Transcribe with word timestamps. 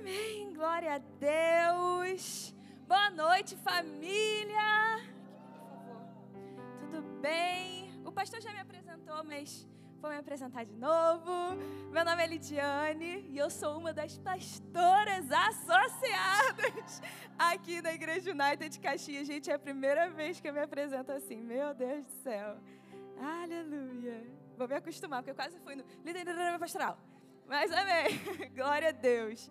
Amém. 0.00 0.54
Glória 0.54 0.94
a 0.94 0.98
Deus. 0.98 2.54
Boa 2.88 3.10
noite, 3.10 3.54
família. 3.56 4.98
Tudo 6.80 7.02
bem? 7.20 7.92
O 8.02 8.10
pastor 8.10 8.40
já 8.40 8.50
me 8.50 8.60
apresentou, 8.60 9.22
mas 9.24 9.68
vou 10.00 10.10
me 10.10 10.16
apresentar 10.16 10.64
de 10.64 10.74
novo. 10.74 11.54
Meu 11.92 12.02
nome 12.02 12.24
é 12.24 12.26
Lidiane 12.28 13.26
e 13.28 13.36
eu 13.36 13.50
sou 13.50 13.76
uma 13.76 13.92
das 13.92 14.16
pastoras 14.16 15.30
associadas 15.30 17.02
aqui 17.38 17.82
da 17.82 17.92
Igreja 17.92 18.30
United 18.30 18.70
de 18.70 18.80
Caxias. 18.80 19.26
Gente, 19.26 19.50
é 19.50 19.54
a 19.54 19.58
primeira 19.58 20.08
vez 20.08 20.40
que 20.40 20.48
eu 20.48 20.54
me 20.54 20.60
apresento 20.60 21.12
assim. 21.12 21.42
Meu 21.42 21.74
Deus 21.74 22.06
do 22.06 22.12
céu. 22.22 22.56
Aleluia. 23.42 24.26
Vou 24.56 24.66
me 24.66 24.76
acostumar, 24.76 25.18
porque 25.20 25.32
eu 25.32 25.34
quase 25.34 25.58
fui 25.58 25.76
no 25.76 25.84
líder 26.02 26.24
pastoral. 26.58 26.98
Mas 27.46 27.70
amém. 27.70 28.18
Glória 28.56 28.88
a 28.88 28.92
Deus. 28.92 29.50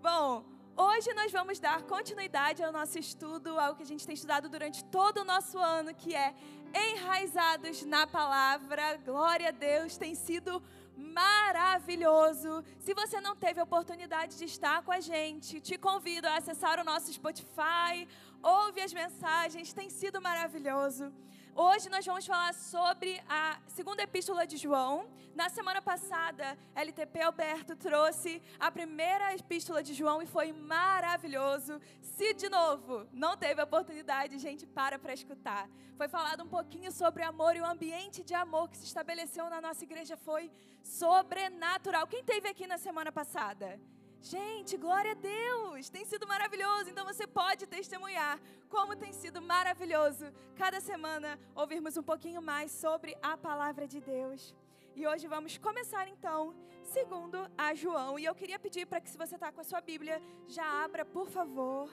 Bom, 0.00 0.44
hoje 0.76 1.12
nós 1.12 1.32
vamos 1.32 1.58
dar 1.58 1.82
continuidade 1.82 2.62
ao 2.62 2.70
nosso 2.70 2.96
estudo, 3.00 3.58
ao 3.58 3.74
que 3.74 3.82
a 3.82 3.86
gente 3.86 4.06
tem 4.06 4.14
estudado 4.14 4.48
durante 4.48 4.84
todo 4.84 5.22
o 5.22 5.24
nosso 5.24 5.58
ano, 5.58 5.92
que 5.92 6.14
é 6.14 6.32
enraizados 6.72 7.84
na 7.84 8.06
palavra. 8.06 8.96
Glória 8.98 9.48
a 9.48 9.50
Deus, 9.50 9.96
tem 9.96 10.14
sido 10.14 10.62
maravilhoso. 10.96 12.62
Se 12.78 12.94
você 12.94 13.20
não 13.20 13.34
teve 13.34 13.58
a 13.58 13.64
oportunidade 13.64 14.38
de 14.38 14.44
estar 14.44 14.82
com 14.84 14.92
a 14.92 15.00
gente, 15.00 15.60
te 15.60 15.76
convido 15.76 16.28
a 16.28 16.36
acessar 16.36 16.78
o 16.78 16.84
nosso 16.84 17.12
Spotify, 17.12 18.06
ouve 18.40 18.80
as 18.80 18.92
mensagens, 18.92 19.72
tem 19.72 19.90
sido 19.90 20.22
maravilhoso. 20.22 21.12
Hoje 21.60 21.88
nós 21.88 22.06
vamos 22.06 22.24
falar 22.24 22.54
sobre 22.54 23.20
a 23.28 23.58
segunda 23.66 24.00
epístola 24.04 24.46
de 24.46 24.56
João. 24.56 25.08
Na 25.34 25.48
semana 25.48 25.82
passada, 25.82 26.56
LTP 26.72 27.20
Alberto 27.20 27.74
trouxe 27.74 28.40
a 28.60 28.70
primeira 28.70 29.34
epístola 29.34 29.82
de 29.82 29.92
João 29.92 30.22
e 30.22 30.26
foi 30.26 30.52
maravilhoso. 30.52 31.80
Se 32.00 32.32
de 32.32 32.48
novo 32.48 33.08
não 33.12 33.36
teve 33.36 33.60
a 33.60 33.64
oportunidade, 33.64 34.38
gente, 34.38 34.68
para 34.68 35.00
para 35.00 35.12
escutar. 35.12 35.68
Foi 35.96 36.06
falado 36.06 36.44
um 36.44 36.48
pouquinho 36.48 36.92
sobre 36.92 37.24
amor 37.24 37.56
e 37.56 37.60
o 37.60 37.66
ambiente 37.66 38.22
de 38.22 38.34
amor 38.34 38.68
que 38.68 38.76
se 38.76 38.84
estabeleceu 38.84 39.50
na 39.50 39.60
nossa 39.60 39.82
igreja 39.82 40.16
foi 40.16 40.52
sobrenatural. 40.84 42.06
Quem 42.06 42.22
teve 42.22 42.46
aqui 42.48 42.68
na 42.68 42.78
semana 42.78 43.10
passada? 43.10 43.80
Gente, 44.20 44.76
glória 44.76 45.12
a 45.12 45.14
Deus! 45.14 45.88
Tem 45.88 46.04
sido 46.04 46.26
maravilhoso. 46.26 46.90
Então 46.90 47.04
você 47.04 47.26
pode 47.26 47.66
testemunhar 47.66 48.40
como 48.68 48.96
tem 48.96 49.12
sido 49.12 49.40
maravilhoso 49.40 50.26
cada 50.56 50.80
semana 50.80 51.38
ouvirmos 51.54 51.96
um 51.96 52.02
pouquinho 52.02 52.42
mais 52.42 52.72
sobre 52.72 53.16
a 53.22 53.36
palavra 53.36 53.86
de 53.86 54.00
Deus. 54.00 54.54
E 54.94 55.06
hoje 55.06 55.28
vamos 55.28 55.56
começar 55.56 56.08
então, 56.08 56.54
segundo 56.82 57.48
a 57.56 57.72
João. 57.74 58.18
E 58.18 58.24
eu 58.24 58.34
queria 58.34 58.58
pedir 58.58 58.84
para 58.86 59.00
que, 59.00 59.08
se 59.08 59.16
você 59.16 59.36
está 59.36 59.52
com 59.52 59.60
a 59.60 59.64
sua 59.64 59.80
Bíblia, 59.80 60.20
já 60.48 60.84
abra, 60.84 61.04
por 61.04 61.28
favor. 61.28 61.88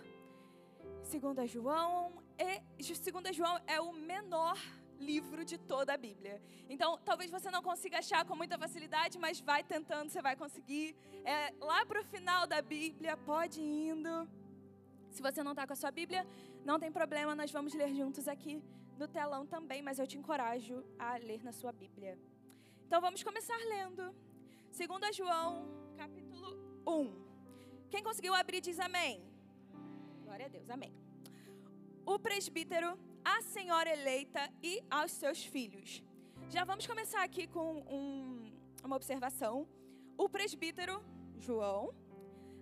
Segundo 1.04 1.40
a 1.40 1.46
João, 1.46 2.24
e 2.80 2.84
segundo 2.96 3.28
a 3.28 3.32
João 3.32 3.60
é 3.68 3.80
o 3.80 3.94
menor 3.94 4.58
livro 5.00 5.44
de 5.46 5.58
toda 5.58 5.94
a 5.94 5.98
Bíblia. 5.98 6.42
Então, 6.70 6.98
talvez 7.04 7.30
você 7.32 7.50
não 7.52 7.62
consiga 7.62 8.00
achar 8.00 8.26
com 8.26 8.36
muita 8.36 8.58
facilidade, 8.58 9.18
mas 9.18 9.40
vai 9.40 9.64
tentando, 9.64 10.10
você 10.10 10.22
vai 10.22 10.36
conseguir. 10.36 10.96
É, 11.24 11.54
lá 11.60 11.86
para 11.86 12.02
o 12.02 12.06
final 12.06 12.46
da 12.48 12.62
Bíblia, 12.62 13.18
pode 13.18 13.62
indo. 13.62 14.28
Se 15.10 15.22
você 15.22 15.44
não 15.44 15.52
está 15.52 15.66
com 15.66 15.74
a 15.74 15.76
sua 15.76 15.92
Bíblia, 15.92 16.28
não 16.64 16.80
tem 16.80 16.92
problema, 16.92 17.36
nós 17.36 17.52
vamos 17.52 17.74
ler 17.74 17.94
juntos 17.94 18.28
aqui 18.28 18.62
no 18.98 19.08
telão 19.08 19.46
também, 19.46 19.82
mas 19.82 20.00
eu 20.00 20.08
te 20.08 20.18
encorajo 20.18 20.84
a 20.98 21.18
ler 21.18 21.44
na 21.44 21.52
sua 21.52 21.72
Bíblia. 21.72 22.18
Então, 22.86 23.02
vamos 23.02 23.24
começar 23.24 23.58
lendo. 23.58 24.14
Segundo 24.72 25.12
João, 25.14 25.68
capítulo 25.98 26.50
1. 26.86 27.26
Quem 27.90 28.04
conseguiu 28.04 28.34
abrir 28.34 28.62
diz 28.62 28.80
amém. 28.80 29.24
Glória 30.24 30.48
a 30.48 30.50
Deus, 30.50 30.70
amém. 30.70 30.94
O 32.06 32.20
presbítero 32.20 33.00
à 33.26 33.42
senhora 33.42 33.90
eleita 33.90 34.48
e 34.62 34.84
aos 34.90 35.12
seus 35.12 35.44
filhos. 35.44 36.04
Já 36.48 36.64
vamos 36.64 36.86
começar 36.86 37.24
aqui 37.24 37.48
com 37.48 37.80
um, 37.98 38.52
uma 38.84 38.96
observação. 38.96 39.68
O 40.16 40.30
presbítero, 40.30 41.04
João, 41.40 41.94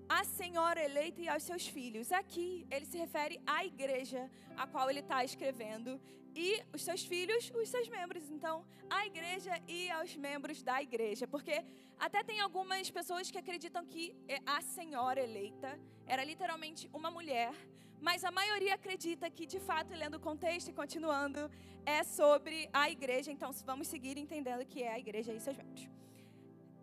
a 0.08 0.24
senhora 0.24 0.82
eleita 0.82 1.22
e 1.22 1.28
aos 1.28 1.44
seus 1.44 1.68
filhos. 1.68 2.14
Aqui 2.14 2.66
ele 2.72 2.86
se 2.86 2.98
refere 2.98 3.42
à 3.46 3.66
igreja 3.66 4.32
a 4.56 4.66
qual 4.66 4.90
ele 4.90 5.02
está 5.02 5.24
escrevendo 5.26 6.00
e 6.34 6.64
os 6.74 6.82
seus 6.82 7.04
filhos, 7.04 7.52
os 7.62 7.68
seus 7.68 7.90
membros. 7.90 8.32
Então, 8.32 8.66
a 8.90 9.06
igreja 9.06 9.62
e 9.68 9.92
aos 9.92 10.16
membros 10.16 10.64
da 10.64 10.82
igreja. 10.82 11.28
Porque 11.28 11.64
até 12.00 12.24
tem 12.24 12.40
algumas 12.40 12.90
pessoas 12.90 13.30
que 13.30 13.38
acreditam 13.38 13.86
que 13.86 14.16
a 14.46 14.62
senhora 14.62 15.20
eleita 15.22 15.78
era 16.08 16.24
literalmente 16.24 16.90
uma 16.94 17.12
mulher 17.12 17.54
mas 18.08 18.26
a 18.26 18.32
maioria 18.32 18.74
acredita 18.76 19.30
que, 19.30 19.46
de 19.46 19.60
fato, 19.68 19.94
lendo 20.02 20.16
o 20.18 20.20
contexto 20.20 20.68
e 20.70 20.74
continuando, 20.74 21.50
é 21.86 22.04
sobre 22.04 22.70
a 22.74 22.90
igreja. 22.90 23.32
Então, 23.32 23.52
vamos 23.66 23.88
seguir 23.88 24.18
entendendo 24.18 24.66
que 24.66 24.84
é 24.84 24.92
a 24.92 25.00
igreja 25.00 25.32
e 25.34 25.40
seus 25.40 25.56
membros. 25.56 25.88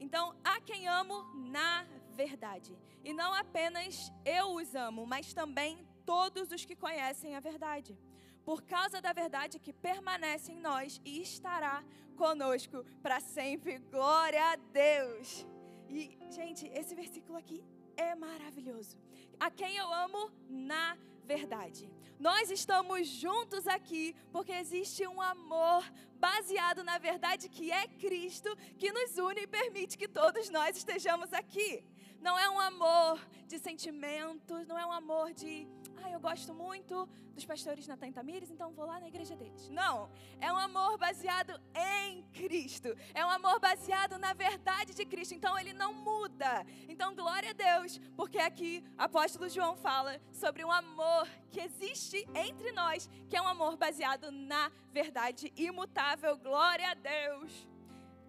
Então, 0.01 0.35
a 0.43 0.59
quem 0.63 0.89
amo 0.89 1.17
na 1.57 1.87
verdade. 2.15 2.73
E 3.05 3.13
não 3.13 3.35
apenas 3.35 4.11
eu 4.25 4.47
os 4.55 4.75
amo, 4.75 5.07
mas 5.07 5.35
também 5.35 5.87
todos 6.07 6.51
os 6.51 6.65
que 6.65 6.75
conhecem 6.75 7.37
a 7.37 7.41
verdade. 7.41 7.99
Por 8.43 8.63
causa 8.63 9.03
da 9.03 9.13
verdade 9.13 9.59
que 9.59 9.75
permanece 9.75 10.53
em 10.53 10.61
nós 10.69 11.03
e 11.05 11.21
estará 11.21 11.85
conosco 12.17 12.83
para 13.03 13.21
sempre. 13.21 13.79
Glória 13.79 14.43
a 14.53 14.57
Deus. 14.57 15.47
E, 15.87 16.19
gente, 16.31 16.67
esse 16.69 16.95
versículo 16.95 17.37
aqui 17.37 17.63
é 18.01 18.15
maravilhoso. 18.15 18.97
A 19.39 19.51
quem 19.51 19.77
eu 19.77 19.93
amo 20.05 20.31
na 20.49 20.97
verdade. 21.25 21.91
Nós 22.19 22.51
estamos 22.51 23.09
juntos 23.09 23.67
aqui 23.67 24.15
porque 24.33 24.53
existe 24.53 25.07
um 25.07 25.21
amor 25.21 25.83
baseado 26.27 26.83
na 26.85 26.99
verdade 26.99 27.49
que 27.49 27.71
é 27.71 27.87
Cristo 28.05 28.51
que 28.79 28.93
nos 28.93 29.17
une 29.19 29.43
e 29.43 29.47
permite 29.47 29.97
que 29.97 30.09
todos 30.09 30.49
nós 30.51 30.77
estejamos 30.77 31.33
aqui. 31.33 31.85
Não 32.21 32.39
é 32.39 32.49
um 32.51 32.61
amor 32.61 33.19
de 33.47 33.59
sentimentos, 33.59 34.67
não 34.67 34.79
é 34.79 34.85
um 34.85 34.93
amor 34.93 35.33
de 35.33 35.67
ah, 36.05 36.11
eu 36.11 36.21
gosto 36.21 36.55
muito 36.55 37.09
dos 37.35 37.45
pastores 37.45 37.87
Natan 37.87 38.13
Tamires, 38.13 38.51
então 38.51 38.73
vou 38.73 38.87
lá 38.87 39.01
na 39.01 39.09
igreja 39.09 39.37
deles. 39.37 39.69
Não, 39.69 40.11
é 40.41 40.53
um 40.53 40.57
amor 40.57 40.99
baseado 40.99 41.61
em 41.75 42.23
Cristo. 42.33 42.89
É 43.15 43.25
um 43.25 43.31
amor 43.31 43.59
baseado 43.61 44.19
na 44.19 44.33
verdade 44.33 44.95
de 44.95 45.05
Cristo. 45.05 45.35
Então 45.35 45.59
ele 45.59 45.73
não 45.73 45.93
muda. 45.93 46.65
Então 46.89 47.15
glória 47.15 47.51
a 47.51 47.53
Deus, 47.53 47.99
porque 48.17 48.39
aqui 48.39 48.85
o 48.99 49.03
apóstolo 49.03 49.49
João 49.49 49.77
fala 49.77 50.21
sobre 50.33 50.65
um 50.65 50.71
amor 50.71 51.29
que 51.51 51.61
existe 51.61 52.27
entre 52.35 52.73
nós, 52.73 53.09
que 53.29 53.37
é 53.37 53.43
um 53.43 53.49
amor 53.49 53.77
baseado 53.77 54.31
na 54.31 54.71
verdade 54.93 55.53
imutável. 55.57 56.37
Glória 56.37 56.91
a 56.91 56.95
Deus. 56.95 57.67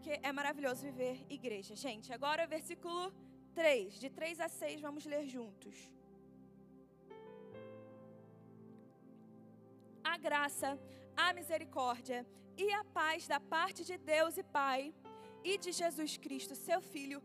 Que 0.01 0.19
é 0.23 0.31
maravilhoso 0.31 0.81
viver 0.81 1.23
igreja. 1.29 1.75
Gente, 1.75 2.11
agora 2.11 2.47
versículo 2.47 3.13
3, 3.53 3.99
de 3.99 4.09
3 4.09 4.39
a 4.39 4.49
6, 4.49 4.81
vamos 4.81 5.05
ler 5.05 5.27
juntos. 5.27 5.91
A 10.11 10.17
graça, 10.17 10.77
a 11.15 11.31
misericórdia 11.31 12.27
e 12.57 12.69
a 12.73 12.83
paz 12.83 13.27
da 13.27 13.39
parte 13.39 13.81
de 13.89 13.97
Deus 13.97 14.37
e 14.37 14.43
Pai 14.43 14.93
e 15.41 15.57
de 15.57 15.71
Jesus 15.71 16.17
Cristo, 16.17 16.53
seu 16.53 16.81
Filho, 16.81 17.23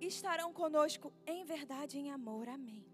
estarão 0.00 0.52
conosco 0.52 1.12
em 1.28 1.44
verdade 1.44 1.96
e 1.96 2.00
em 2.00 2.10
amor. 2.10 2.48
Amém. 2.48 2.84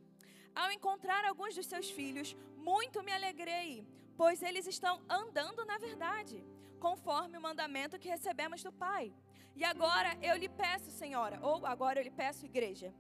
Ao 0.55 0.71
encontrar 0.71 1.25
alguns 1.25 1.55
dos 1.55 1.65
seus 1.65 1.89
filhos, 1.91 2.37
muito 2.59 3.03
me 3.03 3.13
alegrei, 3.13 3.87
pois 4.15 4.43
eles 4.43 4.67
estão 4.67 5.01
andando 5.09 5.65
na 5.65 5.79
verdade, 5.79 6.45
conforme 6.79 7.39
o 7.39 7.41
mandamento 7.49 7.99
que 7.99 8.11
recebemos 8.11 8.63
do 8.63 8.71
Pai. 8.71 9.11
E 9.57 9.65
agora 9.65 10.19
eu 10.21 10.37
lhe 10.37 10.51
peço, 10.51 10.91
Senhora, 10.91 11.39
ou 11.41 11.65
agora 11.65 11.99
eu 11.99 12.05
lhe 12.05 12.11
peço, 12.11 12.45
igreja, 12.45 12.95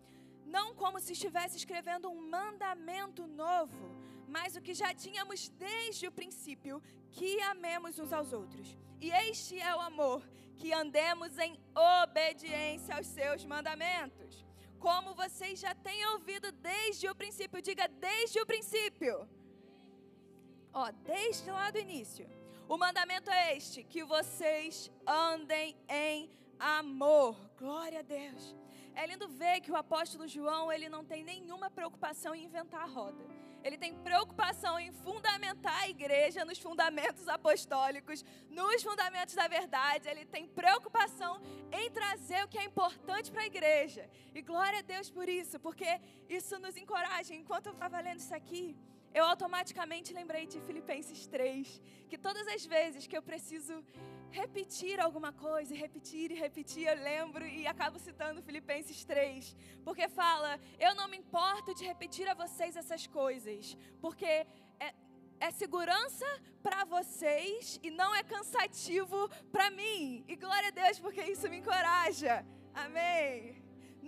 não 0.47 0.75
como 0.75 0.99
se 1.01 1.13
estivesse 1.13 1.59
escrevendo 1.59 2.09
um 2.09 2.31
mandamento 2.31 3.27
novo, 3.27 4.00
mas 4.37 4.57
o 4.57 4.63
que 4.67 4.75
já 4.83 4.91
tínhamos 4.95 5.49
desde 5.67 6.07
o 6.07 6.13
princípio, 6.13 6.83
que 7.11 7.41
amemos 7.55 7.99
uns 7.99 8.13
aos 8.13 8.33
outros. 8.33 8.77
E 9.01 9.11
este 9.29 9.59
é 9.61 9.75
o 9.75 9.81
amor, 9.81 10.23
que 10.57 10.73
andemos 10.73 11.37
em 11.39 11.53
obediência 12.03 12.97
aos 12.97 13.07
seus 13.07 13.45
mandamentos. 13.45 14.45
Como 14.79 15.15
vocês 15.15 15.59
já 15.59 15.75
têm 15.75 16.07
ouvido 16.15 16.53
desde 16.53 17.09
o 17.09 17.15
princípio, 17.15 17.61
diga 17.61 17.87
desde 17.89 18.41
o 18.41 18.47
princípio. 18.47 19.29
Ó, 20.73 20.91
desde 21.13 21.51
lá 21.51 21.71
do 21.71 21.79
início. 21.79 22.27
O 22.69 22.79
mandamento 22.79 23.31
é 23.31 23.57
este: 23.57 23.83
que 23.83 24.05
vocês 24.05 24.91
andem 25.07 25.77
em 25.89 26.31
amor. 26.59 27.35
Glória 27.59 27.99
a 27.99 28.03
Deus. 28.03 28.55
é 28.95 29.07
lindo 29.07 29.27
ver 29.29 29.61
que 29.61 29.73
o 29.73 29.77
apóstolo 29.77 30.27
João, 30.29 30.71
ele 30.71 30.89
não 30.89 31.05
tem 31.05 31.23
nenhuma 31.25 31.69
preocupação 31.71 32.35
em 32.35 32.45
inventar 32.45 32.83
a 32.83 32.93
roda. 32.99 33.40
Ele 33.63 33.77
tem 33.77 33.95
preocupação 33.95 34.79
em 34.79 34.91
fundamentar 34.93 35.83
a 35.83 35.89
igreja 35.89 36.45
nos 36.45 36.59
fundamentos 36.59 37.29
apostólicos, 37.29 38.25
nos 38.49 38.83
fundamentos 38.83 39.35
da 39.35 39.47
verdade. 39.49 40.09
Ele 40.09 40.25
tem 40.25 40.47
preocupação 40.47 41.41
em 41.71 41.91
trazer 41.91 42.45
o 42.45 42.49
que 42.49 42.59
é 42.59 42.65
importante 42.65 43.31
para 43.31 43.43
a 43.43 43.47
igreja. 43.47 44.09
E 44.35 44.43
glória 44.43 44.79
a 44.79 44.83
Deus 44.83 45.11
por 45.11 45.29
isso, 45.29 45.59
porque 45.61 46.01
isso 46.29 46.59
nos 46.59 46.77
encoraja. 46.77 47.35
Enquanto 47.35 47.67
eu 47.67 47.73
estava 47.73 48.01
lendo 48.01 48.21
isso 48.21 48.35
aqui, 48.35 48.77
eu 49.13 49.25
automaticamente 49.25 50.13
lembrei 50.13 50.47
de 50.47 50.61
Filipenses 50.61 51.27
3, 51.27 51.83
que 52.09 52.17
todas 52.17 52.47
as 52.47 52.65
vezes 52.65 53.07
que 53.07 53.17
eu 53.17 53.23
preciso 53.23 53.85
repetir 54.31 55.01
alguma 55.01 55.33
coisa, 55.33 55.75
e 55.75 55.77
repetir 55.77 56.31
e 56.31 56.35
repetir, 56.35 56.87
eu 56.87 56.95
lembro 56.95 57.45
e 57.47 57.67
acabo 57.67 57.99
citando 57.99 58.43
Filipenses 58.43 59.05
3, 59.05 59.57
porque 59.85 60.09
fala: 60.09 60.61
Eu 60.79 60.95
não 60.95 61.09
me 61.09 61.17
importo 61.17 61.75
de 61.75 61.85
repetir 61.85 62.29
a 62.29 62.35
vocês 62.35 62.77
essas 62.77 63.07
coisas, 63.07 63.77
porque 64.01 64.27
é, 64.27 64.95
é 65.41 65.51
segurança 65.51 66.27
para 66.63 66.85
vocês 66.85 67.81
e 67.83 67.91
não 67.91 68.15
é 68.15 68.23
cansativo 68.23 69.29
para 69.51 69.71
mim. 69.71 70.25
E 70.29 70.37
glória 70.37 70.69
a 70.69 70.73
Deus, 70.83 71.01
porque 71.01 71.23
isso 71.23 71.49
me 71.49 71.59
encoraja. 71.59 72.47
Amém 72.73 73.60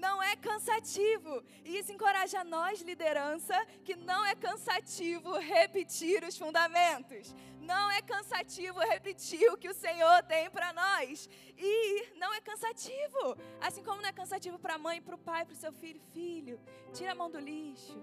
não 0.03 0.21
é 0.21 0.35
cansativo. 0.35 1.33
E 1.65 1.79
isso 1.79 1.93
encoraja 1.93 2.43
nós, 2.43 2.81
liderança, 2.91 3.57
que 3.85 3.95
não 3.95 4.21
é 4.25 4.35
cansativo 4.35 5.39
repetir 5.39 6.25
os 6.25 6.37
fundamentos. 6.37 7.33
Não 7.61 7.85
é 7.99 8.03
cansativo 8.03 8.81
repetir 8.81 9.47
o 9.53 9.57
que 9.57 9.69
o 9.69 9.79
Senhor 9.85 10.19
tem 10.25 10.51
para 10.51 10.73
nós. 10.73 11.29
E 11.57 11.75
não 12.23 12.35
é 12.35 12.41
cansativo. 12.41 13.23
Assim 13.61 13.85
como 13.85 14.03
não 14.03 14.09
é 14.09 14.13
cansativo 14.13 14.59
para 14.59 14.75
a 14.75 14.85
mãe, 14.87 15.01
para 15.01 15.15
o 15.15 15.25
pai, 15.31 15.45
para 15.45 15.55
o 15.55 15.63
seu 15.65 15.73
filho. 15.73 16.01
Filho, 16.13 16.61
tira 16.93 17.13
a 17.13 17.15
mão 17.15 17.31
do 17.31 17.39
lixo. 17.39 17.97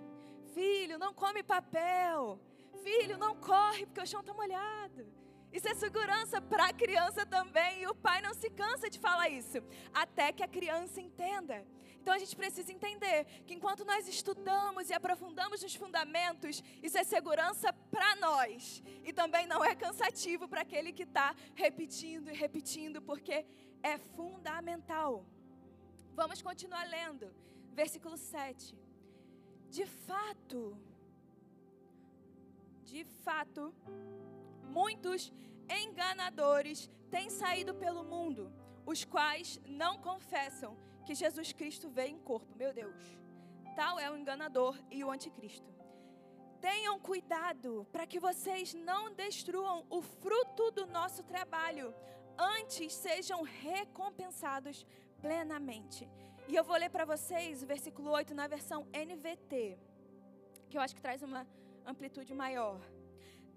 Filho, 0.53 0.97
não 0.97 1.13
come 1.13 1.43
papel. 1.43 2.39
Filho, 2.81 3.17
não 3.17 3.35
corre 3.35 3.85
porque 3.85 4.01
o 4.01 4.07
chão 4.07 4.21
está 4.21 4.33
molhado. 4.33 5.05
Isso 5.51 5.67
é 5.67 5.73
segurança 5.73 6.39
para 6.41 6.67
a 6.67 6.73
criança 6.73 7.25
também. 7.25 7.81
E 7.81 7.87
o 7.87 7.95
pai 7.95 8.21
não 8.21 8.33
se 8.33 8.49
cansa 8.49 8.89
de 8.89 8.99
falar 8.99 9.27
isso. 9.29 9.57
Até 9.93 10.31
que 10.31 10.43
a 10.43 10.47
criança 10.47 11.01
entenda. 11.01 11.65
Então 12.01 12.13
a 12.13 12.17
gente 12.17 12.35
precisa 12.35 12.71
entender 12.71 13.25
que 13.45 13.53
enquanto 13.53 13.85
nós 13.85 14.07
estudamos 14.07 14.89
e 14.89 14.93
aprofundamos 14.93 15.61
nos 15.61 15.75
fundamentos, 15.75 16.63
isso 16.81 16.97
é 16.97 17.03
segurança 17.03 17.71
para 17.91 18.15
nós. 18.15 18.81
E 19.03 19.13
também 19.13 19.45
não 19.47 19.63
é 19.63 19.75
cansativo 19.75 20.47
para 20.47 20.61
aquele 20.61 20.91
que 20.91 21.03
está 21.03 21.35
repetindo 21.55 22.29
e 22.29 22.33
repetindo, 22.33 23.01
porque 23.01 23.45
é 23.83 23.97
fundamental. 23.97 25.25
Vamos 26.13 26.41
continuar 26.41 26.87
lendo. 26.87 27.33
Versículo 27.73 28.17
7. 28.17 28.75
De 29.69 29.85
fato, 29.85 30.77
de 32.83 33.05
fato, 33.23 33.73
muitos 34.63 35.31
enganadores 35.69 36.89
têm 37.11 37.29
saído 37.29 37.73
pelo 37.75 38.03
mundo, 38.03 38.51
os 38.85 39.05
quais 39.05 39.61
não 39.67 39.99
confessam 39.99 40.75
que 41.09 41.15
Jesus 41.15 41.51
Cristo 41.51 41.89
veio 41.89 42.11
em 42.11 42.19
corpo. 42.19 42.55
Meu 42.55 42.71
Deus, 42.71 43.01
tal 43.75 43.99
é 43.99 44.11
o 44.11 44.15
enganador 44.15 44.77
e 44.91 45.03
o 45.03 45.09
anticristo. 45.09 45.67
Tenham 46.61 46.99
cuidado 46.99 47.87
para 47.91 48.05
que 48.05 48.19
vocês 48.19 48.75
não 48.75 49.11
destruam 49.11 49.87
o 49.89 50.03
fruto 50.03 50.69
do 50.69 50.85
nosso 50.85 51.23
trabalho, 51.23 51.95
antes 52.37 52.93
sejam 52.93 53.41
recompensados 53.41 54.85
plenamente. 55.19 56.07
E 56.47 56.55
eu 56.55 56.63
vou 56.63 56.77
ler 56.77 56.91
para 56.91 57.05
vocês 57.05 57.63
o 57.63 57.65
versículo 57.65 58.11
8 58.11 58.35
na 58.35 58.45
versão 58.45 58.85
NVT, 58.93 59.79
que 60.69 60.77
eu 60.77 60.81
acho 60.83 60.93
que 60.93 61.01
traz 61.01 61.23
uma 61.23 61.47
amplitude 61.87 62.35
maior 62.35 62.79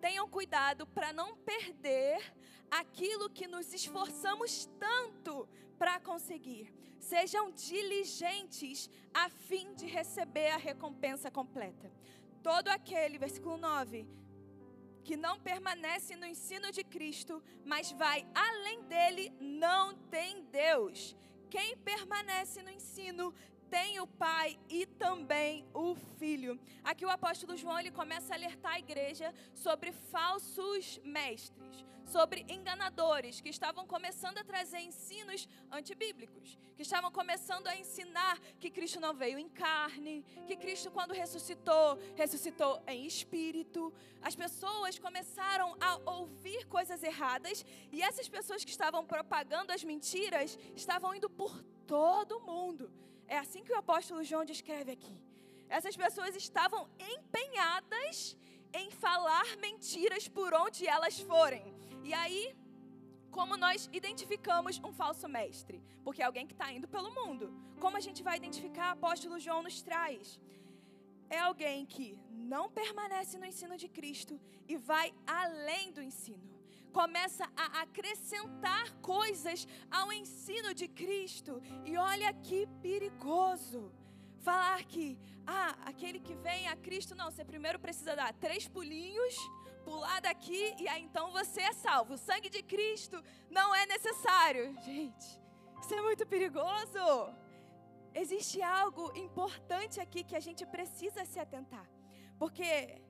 tenham 0.02 0.28
cuidado 0.28 0.84
para 0.84 1.12
não 1.12 1.37
perder 1.37 2.20
aquilo 2.69 3.31
que 3.31 3.46
nos 3.46 3.72
esforçamos 3.72 4.69
tanto 4.87 5.49
para 5.78 6.00
conseguir. 6.00 6.75
Sejam 6.99 7.52
diligentes 7.52 8.90
a 9.14 9.28
fim 9.28 9.72
de 9.75 9.87
receber 9.87 10.49
a 10.49 10.56
recompensa 10.56 11.31
completa. 11.31 11.88
Todo 12.43 12.69
aquele, 12.69 13.16
versículo 13.16 13.56
9, 13.56 14.04
que 15.04 15.16
não 15.16 15.38
permanece 15.38 16.16
no 16.16 16.26
ensino 16.26 16.72
de 16.72 16.82
Cristo, 16.82 17.40
mas 17.64 17.93
vai 17.93 18.26
além 18.34 18.82
dele, 18.82 19.32
não 19.40 19.94
tem 20.16 20.43
Deus. 20.46 21.16
Quem 21.48 21.76
permanece 21.76 22.60
no 22.62 22.70
ensino 22.70 23.32
tem 23.72 23.98
o 24.00 24.06
Pai 24.06 24.58
e 24.69 24.84
também 24.84 25.64
o 25.72 25.94
Filho. 26.19 26.60
Aqui 26.84 27.06
o 27.06 27.10
apóstolo 27.10 27.56
João 27.56 27.80
ele 27.80 27.90
começa 27.90 28.34
a 28.34 28.36
alertar 28.36 28.74
a 28.74 28.78
igreja 28.78 29.34
sobre 29.54 29.92
falsos 29.92 31.00
mestres, 31.02 31.82
sobre 32.04 32.44
enganadores 32.50 33.40
que 33.40 33.48
estavam 33.48 33.86
começando 33.86 34.36
a 34.36 34.44
trazer 34.44 34.80
ensinos 34.80 35.48
antibíblicos, 35.70 36.58
que 36.76 36.82
estavam 36.82 37.10
começando 37.10 37.66
a 37.66 37.74
ensinar 37.74 38.38
que 38.60 38.69
Cristo 38.70 39.00
não 39.00 39.14
veio 39.14 39.38
em 39.38 39.48
carne, 39.48 40.22
que 40.46 40.54
Cristo 40.54 40.90
quando 40.90 41.14
ressuscitou, 41.14 41.98
ressuscitou 42.14 42.82
em 42.86 43.06
espírito. 43.06 43.90
As 44.20 44.36
pessoas 44.36 44.98
começaram 44.98 45.74
a 45.80 45.96
ouvir 46.10 46.66
coisas 46.66 47.02
erradas 47.02 47.64
e 47.90 48.02
essas 48.02 48.28
pessoas 48.28 48.66
que 48.66 48.70
estavam 48.70 49.02
propagando 49.06 49.72
as 49.72 49.82
mentiras 49.82 50.58
estavam 50.76 51.14
indo 51.14 51.30
por 51.30 51.62
todo 51.86 52.38
mundo. 52.40 52.92
É 53.34 53.38
assim 53.43 53.62
que 53.67 53.73
o 53.75 53.81
apóstolo 53.82 54.23
João 54.29 54.44
descreve 54.52 54.90
aqui. 54.96 55.14
Essas 55.76 55.96
pessoas 56.02 56.34
estavam 56.37 56.82
empenhadas 57.12 58.37
em 58.81 58.90
falar 59.05 59.46
mentiras 59.67 60.25
por 60.37 60.50
onde 60.62 60.87
elas 60.87 61.19
forem. 61.31 61.64
E 62.08 62.12
aí, 62.12 62.43
como 63.37 63.56
nós 63.64 63.88
identificamos 64.00 64.79
um 64.88 64.93
falso 65.00 65.26
mestre? 65.38 65.82
Porque 66.05 66.20
é 66.20 66.26
alguém 66.26 66.46
que 66.46 66.56
está 66.58 66.70
indo 66.76 66.93
pelo 66.96 67.14
mundo. 67.20 67.46
Como 67.81 67.96
a 67.96 68.05
gente 68.06 68.23
vai 68.29 68.37
identificar? 68.37 68.90
Apóstolo 68.90 69.40
João 69.44 69.62
nos 69.62 69.81
traz. 69.88 70.38
É 71.31 71.38
alguém 71.38 71.87
que 71.94 72.08
não 72.31 72.64
permanece 72.81 73.38
no 73.38 73.46
ensino 73.52 73.79
de 73.82 73.88
Cristo 73.99 74.38
e 74.69 74.76
vai 74.76 75.08
além 75.26 75.90
do 75.90 76.02
ensino 76.02 76.51
começa 76.92 77.44
a 77.56 77.82
acrescentar 77.82 78.92
coisas 79.00 79.66
ao 79.90 80.12
ensino 80.12 80.74
de 80.74 80.86
Cristo. 80.86 81.60
E 81.84 81.96
olha 81.96 82.32
que 82.34 82.66
perigoso. 82.80 83.92
Falar 84.38 84.82
que, 84.84 85.18
ah, 85.46 85.76
aquele 85.86 86.20
que 86.20 86.34
vem 86.34 86.68
a 86.68 86.76
Cristo, 86.76 87.14
não, 87.14 87.30
você 87.30 87.44
primeiro 87.44 87.78
precisa 87.78 88.14
dar 88.14 88.32
três 88.34 88.66
pulinhos, 88.68 89.34
pular 89.84 90.20
daqui 90.20 90.74
e 90.78 90.88
aí 90.88 91.02
então 91.02 91.30
você 91.32 91.60
é 91.62 91.72
salvo. 91.72 92.14
O 92.14 92.18
sangue 92.18 92.50
de 92.50 92.62
Cristo 92.62 93.22
não 93.50 93.74
é 93.74 93.86
necessário. 93.86 94.74
Gente, 94.84 95.40
isso 95.80 95.94
é 95.94 96.02
muito 96.02 96.26
perigoso. 96.26 97.02
Existe 98.14 98.60
algo 98.62 99.04
importante 99.16 99.98
aqui 100.00 100.22
que 100.22 100.36
a 100.36 100.40
gente 100.40 100.66
precisa 100.66 101.24
se 101.24 101.38
atentar. 101.38 101.88
Porque 102.38 103.00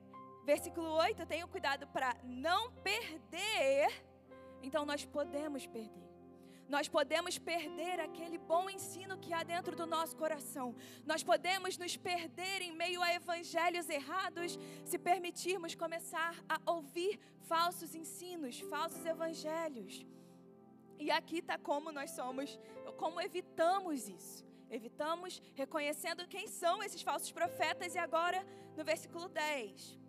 Versículo 0.43 0.89
8, 0.93 1.25
tenho 1.25 1.47
cuidado 1.47 1.87
para 1.87 2.15
não 2.23 2.71
perder. 2.71 3.87
Então 4.61 4.85
nós 4.85 5.05
podemos 5.05 5.65
perder. 5.65 6.03
Nós 6.67 6.87
podemos 6.87 7.37
perder 7.37 7.99
aquele 7.99 8.37
bom 8.37 8.69
ensino 8.69 9.17
que 9.17 9.33
há 9.33 9.43
dentro 9.43 9.75
do 9.75 9.85
nosso 9.85 10.15
coração. 10.15 10.75
Nós 11.05 11.21
podemos 11.21 11.77
nos 11.77 11.95
perder 11.95 12.61
em 12.61 12.73
meio 12.75 13.01
a 13.01 13.13
evangelhos 13.13 13.89
errados 13.89 14.57
se 14.83 14.97
permitirmos 14.97 15.75
começar 15.75 16.33
a 16.47 16.59
ouvir 16.71 17.19
falsos 17.41 17.93
ensinos, 17.93 18.59
falsos 18.61 19.05
evangelhos. 19.05 20.05
E 20.97 21.11
aqui 21.11 21.39
está 21.39 21.57
como 21.57 21.91
nós 21.91 22.11
somos, 22.11 22.57
como 22.97 23.19
evitamos 23.19 24.07
isso. 24.07 24.45
Evitamos 24.69 25.41
reconhecendo 25.53 26.27
quem 26.27 26.47
são 26.47 26.81
esses 26.81 27.01
falsos 27.01 27.31
profetas, 27.31 27.93
e 27.93 27.99
agora 27.99 28.43
no 28.75 28.83
versículo 28.83 29.27
10. 29.29 30.02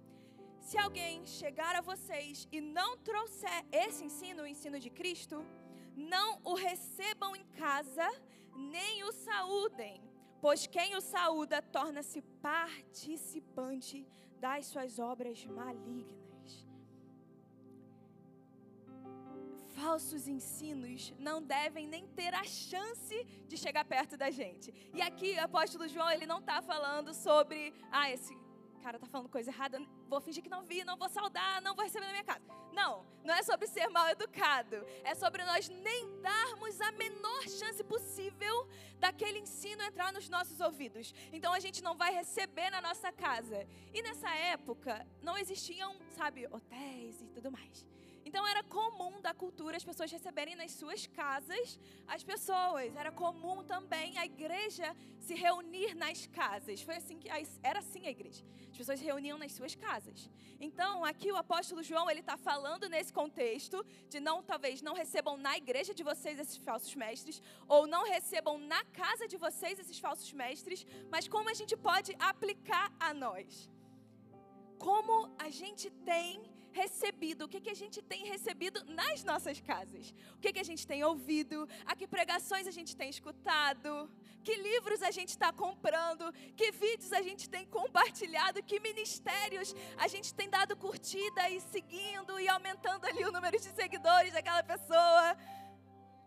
Se 0.69 0.79
alguém 0.79 1.27
chegar 1.27 1.77
a 1.77 1.83
vocês 1.83 2.49
e 2.51 2.59
não 2.59 2.97
trouxer 2.97 3.67
esse 3.71 4.03
ensino, 4.03 4.45
o 4.45 4.47
ensino 4.47 4.81
de 4.81 4.89
Cristo, 4.89 5.45
não 5.95 6.41
o 6.43 6.55
recebam 6.55 7.37
em 7.37 7.45
casa, 7.65 8.09
nem 8.57 9.05
o 9.05 9.13
saúdem, 9.13 10.01
pois 10.41 10.67
quem 10.67 10.97
o 10.97 11.03
saúda 11.03 11.61
torna-se 11.61 12.23
participante 12.51 14.07
das 14.41 14.65
suas 14.65 14.99
obras 14.99 15.45
malignas. 15.45 16.67
Falsos 19.75 20.27
ensinos 20.27 21.13
não 21.19 21.43
devem 21.43 21.87
nem 21.87 22.07
ter 22.07 22.33
a 22.33 22.45
chance 22.45 23.23
de 23.47 23.57
chegar 23.59 23.85
perto 23.85 24.17
da 24.17 24.31
gente. 24.31 24.73
E 24.95 25.03
aqui 25.03 25.35
o 25.35 25.45
apóstolo 25.45 25.87
João 25.89 26.11
ele 26.11 26.25
não 26.25 26.39
está 26.39 26.63
falando 26.63 27.13
sobre 27.13 27.75
ah, 27.91 28.11
esse 28.11 28.35
cara 28.85 28.99
tá 28.99 29.07
falando 29.07 29.31
coisa 29.31 29.51
errada, 29.51 29.81
vou 30.11 30.21
fingir 30.21 30.43
que 30.43 30.49
não 30.51 30.63
vi, 30.63 30.85
não 30.85 30.95
vou 30.99 31.09
saudar, 31.09 31.63
não 31.63 31.75
vou 31.75 31.85
receber 31.85 32.05
na 32.05 32.13
minha 32.13 32.23
casa. 32.23 32.45
Não, 32.71 33.07
não 33.25 33.33
é 33.33 33.43
sobre 33.43 33.67
ser 33.67 33.89
mal 33.89 34.07
educado. 34.11 34.77
É 35.03 35.15
sobre 35.15 35.43
nós 35.43 35.71
nem 35.71 36.21
darmos 36.21 36.79
a 36.83 36.93
menor 36.93 37.43
chance 37.49 37.83
possível 37.83 38.69
daquele 38.99 39.39
ensino 39.39 39.83
entrar 39.83 40.13
nos 40.13 40.29
nossos 40.29 40.61
ouvidos. 40.61 41.15
Então 41.33 41.55
a 41.55 41.61
gente 41.61 41.83
não 41.83 41.97
vai 41.97 42.13
receber 42.13 42.69
na 42.69 42.83
nossa 42.83 43.11
casa. 43.11 43.67
E 43.95 44.03
nessa 44.03 44.29
época 44.35 45.07
não 45.23 45.39
existiam, 45.39 45.97
sabe, 46.11 46.47
hotéis 46.47 47.23
e 47.23 47.29
tudo 47.29 47.51
mais. 47.51 47.87
Então 48.25 48.47
era 48.47 48.63
comum 48.63 49.21
da 49.21 49.35
cultura 49.35 49.77
as 49.77 49.85
pessoas 49.85 50.11
receberem 50.11 50.57
nas 50.57 50.73
suas 50.73 51.07
casas 51.07 51.79
as 52.07 52.23
pessoas. 52.23 52.95
Era 52.97 53.13
comum 53.13 53.63
também 53.65 54.19
a 54.19 54.25
igreja 54.25 54.95
se 55.19 55.35
reunir 55.35 55.95
nas 55.95 56.27
casas. 56.27 56.81
Foi 56.83 56.97
assim 56.97 57.19
que 57.19 57.29
era 57.63 57.79
assim 57.81 58.07
a 58.07 58.11
igreja. 58.11 58.43
As 58.71 58.77
pessoas 58.77 58.99
se 58.99 59.05
reuniam 59.05 59.37
nas 59.39 59.53
suas 59.53 59.75
casas. 59.75 60.31
Então 60.61 61.05
aqui 61.05 61.31
o 61.31 61.37
apóstolo 61.37 61.83
João 61.83 62.11
ele 62.11 62.21
está 62.21 62.37
falando 62.37 62.89
nesse 62.89 63.13
contexto 63.13 63.85
de 64.09 64.21
não 64.21 64.43
talvez 64.43 64.81
não 64.81 64.95
recebam 64.95 65.37
na 65.37 65.57
igreja 65.57 65.93
de 65.95 66.03
vocês 66.03 66.39
esses 66.39 66.57
falsos 66.57 66.95
mestres 66.95 67.43
ou 67.69 67.87
não 67.87 68.05
recebam 68.05 68.59
na 68.59 68.83
casa 68.87 69.29
de 69.29 69.37
vocês 69.37 69.79
esses 69.79 69.99
falsos 69.99 70.33
mestres, 70.33 70.87
mas 71.11 71.29
como 71.29 71.49
a 71.49 71.55
gente 71.55 71.77
pode 71.77 72.15
aplicar 72.19 72.93
a 72.99 73.13
nós? 73.13 73.69
Como 74.79 75.31
a 75.39 75.49
gente 75.51 75.91
tem 75.91 76.54
recebido, 76.81 77.45
o 77.45 77.49
que, 77.53 77.61
que 77.65 77.71
a 77.71 77.79
gente 77.83 77.99
tem 78.03 78.23
recebido 78.35 78.79
nas 78.99 79.23
nossas 79.31 79.61
casas, 79.71 80.13
o 80.37 80.41
que, 80.43 80.53
que 80.55 80.63
a 80.65 80.69
gente 80.71 80.85
tem 80.91 81.01
ouvido, 81.11 81.69
a 81.87 81.95
que 81.99 82.07
pregações 82.17 82.67
a 82.67 82.75
gente 82.79 82.93
tem 83.01 83.09
escutado, 83.17 83.91
que 84.47 84.55
livros 84.69 85.01
a 85.11 85.13
gente 85.19 85.31
está 85.37 85.51
comprando, 85.65 86.25
que 86.59 86.69
vídeos 86.73 87.13
a 87.21 87.23
gente 87.29 87.49
tem 87.55 87.65
compartilhado, 87.79 88.63
que 88.63 88.79
ministérios 88.81 89.75
a 89.97 90.09
gente 90.15 90.35
tem 90.35 90.51
dado 90.51 90.77
curtida 90.77 91.49
e 91.49 91.61
seguindo 91.61 92.39
e 92.41 92.49
aumentando 92.49 93.07
ali 93.07 93.25
o 93.25 93.33
número 93.37 93.59
de 93.65 93.71
seguidores 93.81 94.33
daquela 94.33 94.65
pessoa. 94.73 95.37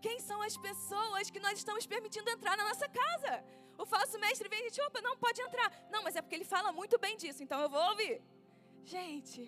Quem 0.06 0.20
são 0.20 0.42
as 0.42 0.56
pessoas 0.68 1.30
que 1.30 1.40
nós 1.46 1.58
estamos 1.58 1.86
permitindo 1.86 2.30
entrar 2.30 2.56
na 2.56 2.66
nossa 2.70 2.88
casa? 2.88 3.34
O 3.78 3.86
falso 3.86 4.18
mestre 4.26 4.48
vem 4.50 4.66
e 4.66 4.70
diz: 4.70 4.80
opa, 4.88 5.02
não 5.02 5.18
pode 5.18 5.42
entrar. 5.42 5.70
Não, 5.92 6.04
mas 6.04 6.16
é 6.16 6.22
porque 6.22 6.36
ele 6.36 6.46
fala 6.56 6.72
muito 6.72 6.98
bem 7.06 7.16
disso, 7.18 7.44
então 7.44 7.60
eu 7.62 7.70
vou 7.70 7.84
ouvir. 7.92 8.22
Gente, 8.84 9.42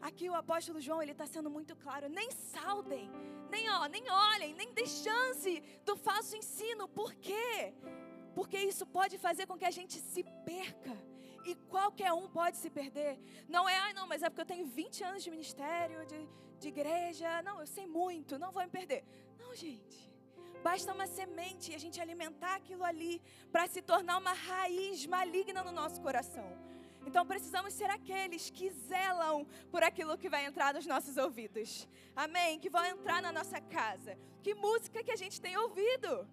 Aqui 0.00 0.30
o 0.30 0.34
apóstolo 0.34 0.80
João 0.80 1.02
ele 1.02 1.12
está 1.12 1.26
sendo 1.26 1.50
muito 1.50 1.76
claro. 1.76 2.08
Nem 2.08 2.30
saudem, 2.30 3.10
nem 3.50 3.68
ó, 3.70 3.86
nem 3.86 4.04
olhem, 4.10 4.54
nem 4.54 4.72
dê 4.72 4.86
chance 4.86 5.62
do 5.84 5.96
falso 5.96 6.36
ensino. 6.36 6.88
Por 6.88 7.14
quê? 7.14 7.74
Porque 8.34 8.58
isso 8.58 8.86
pode 8.86 9.18
fazer 9.18 9.46
com 9.46 9.58
que 9.58 9.64
a 9.64 9.70
gente 9.70 9.98
se 9.98 10.22
perca. 10.44 10.96
E 11.44 11.54
qualquer 11.68 12.12
um 12.12 12.28
pode 12.28 12.56
se 12.58 12.70
perder. 12.70 13.18
Não 13.48 13.68
é, 13.68 13.76
ah, 13.76 13.92
não, 13.92 14.06
mas 14.06 14.22
é 14.22 14.28
porque 14.28 14.42
eu 14.42 14.46
tenho 14.46 14.66
20 14.66 15.04
anos 15.04 15.22
de 15.22 15.30
ministério, 15.30 16.06
de, 16.06 16.28
de 16.58 16.68
igreja. 16.68 17.42
Não, 17.42 17.60
eu 17.60 17.66
sei 17.66 17.86
muito, 17.86 18.38
não 18.38 18.52
vou 18.52 18.62
me 18.62 18.68
perder. 18.68 19.04
Não, 19.38 19.54
gente. 19.54 20.10
Basta 20.62 20.92
uma 20.92 21.06
semente 21.06 21.72
e 21.72 21.74
a 21.74 21.78
gente 21.78 22.00
alimentar 22.00 22.56
aquilo 22.56 22.84
ali 22.84 23.22
para 23.50 23.66
se 23.66 23.80
tornar 23.80 24.18
uma 24.18 24.34
raiz 24.34 25.06
maligna 25.06 25.64
no 25.64 25.72
nosso 25.72 26.00
coração. 26.02 26.69
Então 27.06 27.26
precisamos 27.26 27.72
ser 27.74 27.90
aqueles 27.90 28.50
que 28.50 28.70
zelam 28.70 29.46
por 29.70 29.82
aquilo 29.82 30.18
que 30.18 30.28
vai 30.28 30.44
entrar 30.44 30.74
nos 30.74 30.86
nossos 30.86 31.16
ouvidos. 31.16 31.88
Amém? 32.14 32.58
Que 32.58 32.70
vão 32.70 32.84
entrar 32.84 33.22
na 33.22 33.32
nossa 33.32 33.60
casa. 33.60 34.18
Que 34.42 34.54
música 34.54 35.02
que 35.02 35.10
a 35.10 35.16
gente 35.16 35.40
tem 35.40 35.56
ouvido? 35.56 36.28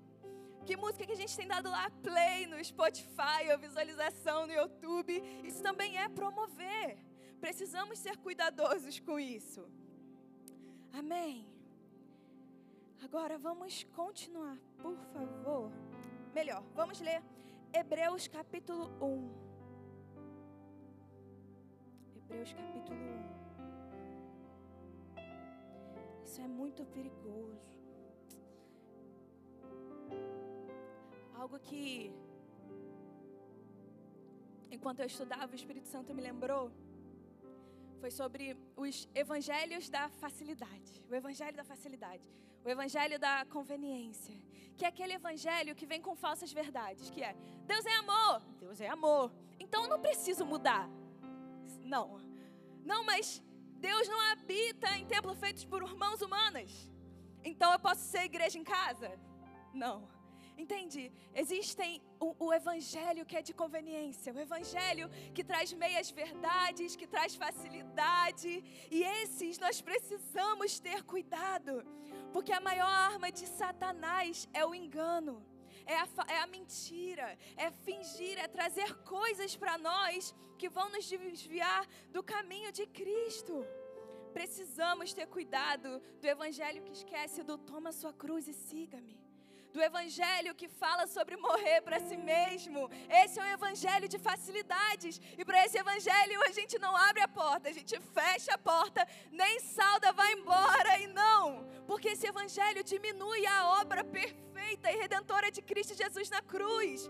Que 0.65 0.75
música 0.75 1.05
que 1.05 1.13
a 1.13 1.15
gente 1.15 1.35
tem 1.35 1.47
dado 1.47 1.69
lá 1.69 1.89
play 2.03 2.45
no 2.45 2.63
Spotify 2.63 3.51
ou 3.51 3.57
visualização 3.57 4.45
no 4.45 4.53
YouTube? 4.53 5.23
Isso 5.43 5.63
também 5.63 5.97
é 5.97 6.09
promover. 6.09 6.97
Precisamos 7.39 7.97
ser 7.99 8.17
cuidadosos 8.17 8.99
com 8.99 9.17
isso. 9.17 9.65
Amém. 10.91 11.47
Agora 13.01 13.37
vamos 13.37 13.85
continuar, 13.95 14.57
por 14.81 14.97
favor. 15.13 15.71
Melhor, 16.33 16.61
vamos 16.75 16.99
ler 16.99 17.23
Hebreus 17.71 18.27
capítulo 18.27 18.91
1. 19.01 19.46
Hebreus 22.29 22.51
capítulo 22.51 22.99
1. 26.23 26.25
Isso 26.25 26.41
é 26.41 26.47
muito 26.47 26.83
perigoso. 26.95 27.57
Algo 31.33 31.57
que, 31.57 32.11
enquanto 34.69 34.99
eu 34.99 35.05
estudava, 35.05 35.53
o 35.53 35.55
Espírito 35.55 35.87
Santo 35.87 36.13
me 36.13 36.21
lembrou 36.21 36.69
foi 38.01 38.11
sobre 38.11 38.57
os 38.75 39.07
evangelhos 39.15 39.89
da 39.89 40.09
facilidade. 40.09 41.01
O 41.09 41.15
evangelho 41.15 41.55
da 41.55 41.63
facilidade. 41.63 42.29
O 42.65 42.69
evangelho 42.69 43.17
da 43.17 43.45
conveniência. 43.45 44.37
Que 44.75 44.83
é 44.83 44.89
aquele 44.89 45.13
evangelho 45.13 45.73
que 45.73 45.85
vem 45.85 46.01
com 46.01 46.13
falsas 46.13 46.51
verdades. 46.51 47.09
Que 47.09 47.23
é, 47.23 47.33
Deus 47.65 47.85
é 47.85 47.95
amor. 47.95 48.41
Deus 48.59 48.81
é 48.81 48.89
amor. 48.89 49.31
Então 49.57 49.83
eu 49.83 49.89
não 49.89 50.01
preciso 50.01 50.45
mudar. 50.45 50.89
Não. 51.87 52.19
Não, 52.83 53.03
mas 53.05 53.41
Deus 53.87 54.07
não 54.07 54.19
habita 54.31 54.89
em 54.97 55.05
templos 55.05 55.39
feitos 55.39 55.63
por 55.63 55.81
mãos 55.95 56.21
humanas. 56.21 56.71
Então 57.43 57.71
eu 57.71 57.79
posso 57.79 58.01
ser 58.01 58.23
igreja 58.23 58.57
em 58.59 58.63
casa? 58.63 59.09
Não. 59.73 59.95
Entende? 60.57 61.11
Existem 61.35 62.01
o, 62.19 62.35
o, 62.45 62.51
evangelho 62.51 63.25
que 63.25 63.37
é 63.37 63.43
de 63.43 63.53
conveniência, 63.53 64.33
o 64.33 64.39
evangelho 64.39 65.07
que 65.35 65.43
traz 65.43 65.71
meias 65.71 66.09
verdades, 66.09 66.95
que 66.95 67.05
traz 67.05 67.35
facilidade, 67.35 68.63
e 68.89 69.03
esses 69.03 69.59
nós 69.59 69.79
precisamos 69.81 70.79
ter 70.79 71.03
cuidado, 71.03 71.85
porque 72.33 72.51
a 72.51 72.59
maior 72.59 72.89
arma 72.89 73.31
de 73.31 73.45
Satanás 73.45 74.49
é 74.51 74.65
o 74.65 74.73
engano 74.73 75.45
é 75.87 75.95
a, 75.95 76.07
é 76.35 76.39
a 76.39 76.47
mentira, 76.47 77.37
é 77.55 77.71
fingir, 77.71 78.37
é 78.37 78.47
trazer 78.47 78.93
coisas 79.03 79.55
para 79.55 79.77
nós 79.77 80.35
que 80.57 80.69
vão 80.69 80.89
nos 80.89 81.07
desviar 81.07 81.87
do 82.11 82.21
caminho 82.23 82.71
de 82.71 82.85
Cristo. 82.87 83.65
Precisamos 84.33 85.13
ter 85.13 85.27
cuidado 85.27 85.99
do 86.21 86.27
evangelho 86.27 86.83
que 86.83 86.91
esquece 86.91 87.41
do 87.43 87.57
toma 87.57 87.91
sua 87.91 88.13
cruz 88.13 88.47
e 88.47 88.53
siga-me 88.53 89.26
do 89.73 89.81
evangelho 89.81 90.55
que 90.55 90.67
fala 90.67 91.05
sobre 91.07 91.37
morrer 91.37 91.81
para 91.81 91.99
si 91.99 92.17
mesmo. 92.17 92.89
Esse 93.09 93.39
é 93.39 93.43
um 93.43 93.53
evangelho 93.53 94.07
de 94.07 94.17
facilidades. 94.17 95.19
E 95.37 95.45
para 95.45 95.63
esse 95.65 95.77
evangelho 95.77 96.41
a 96.43 96.51
gente 96.51 96.77
não 96.79 96.95
abre 96.95 97.21
a 97.21 97.27
porta, 97.27 97.69
a 97.69 97.73
gente 97.73 97.99
fecha 98.17 98.53
a 98.53 98.57
porta, 98.57 99.07
nem 99.31 99.59
salda, 99.59 100.11
vai 100.13 100.33
embora 100.33 100.99
e 100.99 101.07
não. 101.07 101.67
Porque 101.85 102.09
esse 102.09 102.27
evangelho 102.27 102.83
diminui 102.83 103.45
a 103.45 103.79
obra 103.81 104.03
perfeita 104.03 104.91
e 104.91 104.97
redentora 104.97 105.51
de 105.51 105.61
Cristo 105.61 105.95
Jesus 105.95 106.29
na 106.29 106.41
cruz. 106.41 107.09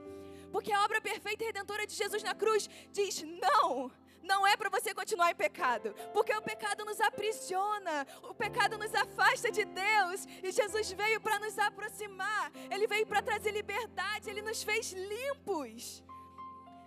Porque 0.52 0.72
a 0.72 0.84
obra 0.84 1.02
perfeita 1.02 1.44
e 1.44 1.48
redentora 1.48 1.86
de 1.86 1.96
Jesus 1.96 2.24
na 2.24 2.34
cruz 2.34 2.70
diz 2.92 3.22
não 3.22 3.92
não 4.28 4.46
é 4.46 4.56
para 4.56 4.70
você 4.70 4.94
continuar 4.94 5.32
em 5.32 5.36
pecado, 5.36 5.96
porque 6.14 6.34
o 6.36 6.42
pecado 6.42 6.86
nos 6.86 7.00
aprisiona, 7.00 8.06
o 8.22 8.34
pecado 8.34 8.78
nos 8.78 8.94
afasta 8.94 9.50
de 9.50 9.64
Deus, 9.66 10.28
e 10.44 10.52
Jesus 10.52 10.92
veio 10.92 11.20
para 11.22 11.40
nos 11.40 11.58
aproximar, 11.58 12.52
ele 12.70 12.86
veio 12.86 13.08
para 13.08 13.22
trazer 13.22 13.52
liberdade, 13.52 14.30
ele 14.30 14.42
nos 14.42 14.62
fez 14.62 14.92
limpos. 14.92 16.04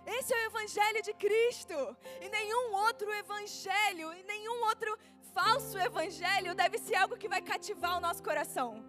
Esse 0.05 0.33
é 0.33 0.37
o 0.37 0.45
evangelho 0.51 1.01
de 1.03 1.13
Cristo, 1.13 1.97
e 2.21 2.29
nenhum 2.29 2.73
outro 2.85 3.11
evangelho, 3.23 4.13
e 4.13 4.23
nenhum 4.23 4.63
outro 4.65 4.97
falso 5.33 5.77
evangelho 5.77 6.55
deve 6.55 6.77
ser 6.77 6.95
algo 6.95 7.17
que 7.17 7.29
vai 7.29 7.41
cativar 7.41 7.97
o 7.97 8.01
nosso 8.01 8.23
coração. 8.23 8.85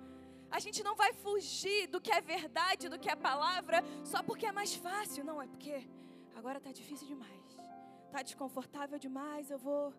A 0.50 0.58
gente 0.58 0.82
não 0.82 0.94
vai 0.94 1.12
fugir 1.14 1.86
do 1.86 2.00
que 2.00 2.12
é 2.12 2.20
verdade, 2.20 2.88
do 2.90 2.98
que 2.98 3.10
é 3.10 3.16
palavra, 3.16 3.82
só 4.04 4.22
porque 4.22 4.46
é 4.46 4.52
mais 4.52 4.74
fácil, 4.74 5.24
não, 5.24 5.40
é 5.40 5.46
porque 5.46 5.88
agora 6.34 6.58
está 6.58 6.72
difícil 6.72 7.06
demais 7.06 7.61
está 8.12 8.20
desconfortável 8.20 8.98
demais, 8.98 9.50
eu 9.50 9.58
vou 9.58 9.94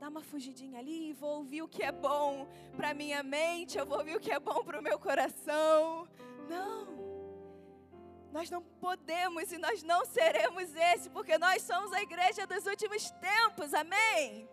dar 0.00 0.08
uma 0.08 0.22
fugidinha 0.22 0.78
ali, 0.78 1.12
vou 1.12 1.36
ouvir 1.36 1.60
o 1.60 1.68
que 1.68 1.82
é 1.82 1.92
bom 1.92 2.48
para 2.74 2.94
minha 2.94 3.22
mente, 3.22 3.76
eu 3.76 3.84
vou 3.84 3.98
ouvir 3.98 4.16
o 4.16 4.20
que 4.20 4.30
é 4.30 4.40
bom 4.40 4.64
para 4.64 4.80
o 4.80 4.82
meu 4.82 4.98
coração. 4.98 6.08
Não. 6.48 6.88
Nós 8.32 8.50
não 8.50 8.62
podemos 8.62 9.52
e 9.52 9.58
nós 9.58 9.82
não 9.82 10.02
seremos 10.06 10.74
esse, 10.74 11.10
porque 11.10 11.36
nós 11.36 11.60
somos 11.60 11.92
a 11.92 12.00
igreja 12.00 12.46
dos 12.46 12.64
últimos 12.64 13.10
tempos. 13.10 13.74
Amém. 13.74 14.48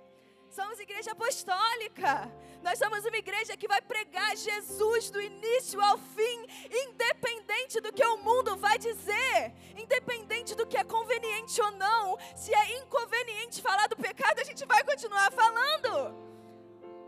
Somos 0.55 0.79
igreja 0.79 1.11
apostólica. 1.11 2.31
Nós 2.63 2.79
somos 2.79 3.03
uma 3.05 3.17
igreja 3.17 3.57
que 3.57 3.67
vai 3.67 3.81
pregar 3.81 4.37
Jesus 4.37 5.09
do 5.09 5.21
início 5.21 5.81
ao 5.81 5.97
fim, 5.97 6.37
independente 6.83 7.81
do 7.81 7.91
que 7.91 8.05
o 8.05 8.17
mundo 8.27 8.55
vai 8.55 8.77
dizer, 8.77 9.53
independente 9.75 10.55
do 10.55 10.65
que 10.65 10.77
é 10.77 10.85
conveniente 10.85 11.61
ou 11.61 11.71
não. 11.71 12.17
Se 12.37 12.53
é 12.55 12.79
inconveniente 12.79 13.61
falar 13.61 13.87
do 13.87 13.97
pecado, 13.97 14.39
a 14.39 14.45
gente 14.45 14.65
vai 14.65 14.81
continuar 14.85 15.29
falando. 15.33 15.93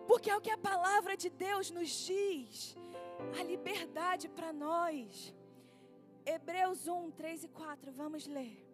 Porque 0.10 0.30
é 0.30 0.36
o 0.36 0.42
que 0.42 0.52
a 0.52 0.58
palavra 0.58 1.16
de 1.16 1.30
Deus 1.30 1.72
nos 1.72 1.90
diz. 2.06 2.76
A 3.40 3.44
liberdade 3.44 4.28
para 4.28 4.52
nós. 4.52 5.34
Hebreus 6.26 6.86
1, 6.86 7.12
3 7.12 7.46
e 7.46 7.48
4, 7.48 7.94
vamos 7.94 8.28
ler. 8.28 8.67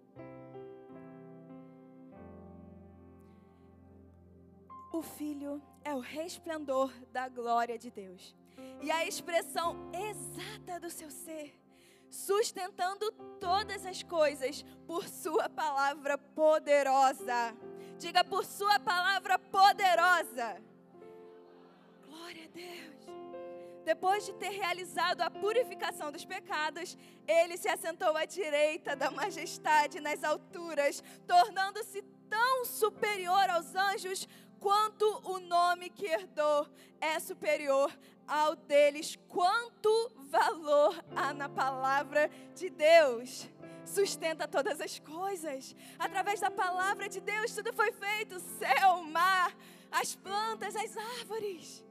O 4.94 5.02
Filho 5.02 5.60
é 5.84 5.96
o 5.96 6.00
resplendor 6.00 6.94
da 7.12 7.28
glória 7.28 7.80
de 7.80 7.90
Deus 7.90 8.36
e 8.80 8.92
a 8.92 9.04
expressão 9.08 9.90
exata 9.92 10.80
do 10.80 10.88
seu 10.88 11.10
ser, 11.10 11.60
sustentando 12.12 13.12
todas 13.40 13.88
as 13.88 14.04
coisas 14.04 14.64
por 14.86 15.08
Sua 15.08 15.50
palavra 15.50 16.16
poderosa. 16.16 17.58
Diga 17.98 18.24
por 18.24 18.46
Sua 18.46 18.80
palavra 18.80 19.40
poderosa. 19.40 20.62
Glória 22.06 22.46
a 22.46 22.50
Deus. 22.50 22.94
Depois 23.84 24.28
de 24.28 24.34
ter 24.34 24.52
realizado 24.52 25.22
a 25.22 25.32
purificação 25.32 26.12
dos 26.12 26.24
pecados, 26.24 26.96
ele 27.28 27.58
se 27.58 27.68
assentou 27.68 28.16
à 28.16 28.26
direita 28.26 28.96
da 28.96 29.10
majestade 29.10 30.00
nas 30.00 30.24
alturas, 30.24 31.04
tornando-se 31.26 32.04
tão 32.30 32.64
superior 32.64 33.50
aos 33.50 33.76
anjos 33.76 34.28
quanto 34.64 35.06
o 35.26 35.40
nome 35.42 35.90
que 35.90 36.06
herdou 36.06 36.66
é 37.02 37.20
superior 37.20 37.92
ao 38.26 38.56
deles. 38.56 39.20
Quanto 39.28 39.92
valor 40.32 41.04
há 41.14 41.34
na 41.34 41.50
palavra 41.50 42.32
de 42.56 42.70
Deus! 42.70 43.50
Sustenta 43.84 44.48
todas 44.48 44.80
as 44.80 44.98
coisas. 45.00 45.76
Através 46.00 46.40
da 46.40 46.50
palavra 46.50 47.10
de 47.10 47.20
Deus, 47.20 47.54
tudo 47.54 47.74
foi 47.74 47.92
feito: 47.92 48.40
céu, 48.40 49.04
mar, 49.04 49.54
as 49.92 50.16
plantas, 50.16 50.74
as 50.78 50.96
árvores. 51.20 51.84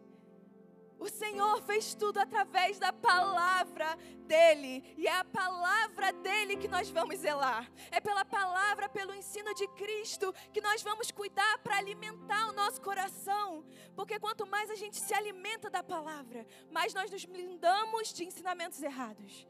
O 1.02 1.08
Senhor 1.08 1.60
fez 1.62 1.96
tudo 1.96 2.18
através 2.20 2.78
da 2.78 2.92
palavra 2.92 3.96
dele, 4.24 4.94
e 4.96 5.08
é 5.08 5.16
a 5.18 5.24
palavra 5.24 6.12
dele 6.12 6.56
que 6.56 6.68
nós 6.68 6.90
vamos 6.90 7.18
zelar. 7.18 7.68
É 7.90 8.00
pela 8.00 8.24
palavra, 8.24 8.88
pelo 8.88 9.12
ensino 9.12 9.52
de 9.52 9.66
Cristo 9.80 10.32
que 10.52 10.60
nós 10.60 10.80
vamos 10.80 11.10
cuidar 11.10 11.58
para 11.58 11.76
alimentar 11.76 12.48
o 12.50 12.52
nosso 12.52 12.80
coração. 12.80 13.64
Porque 13.96 14.20
quanto 14.20 14.46
mais 14.46 14.70
a 14.70 14.76
gente 14.76 14.96
se 14.96 15.12
alimenta 15.12 15.68
da 15.68 15.82
palavra, 15.82 16.46
mais 16.70 16.94
nós 16.94 17.10
nos 17.10 17.24
blindamos 17.24 18.12
de 18.12 18.24
ensinamentos 18.24 18.80
errados. 18.80 19.44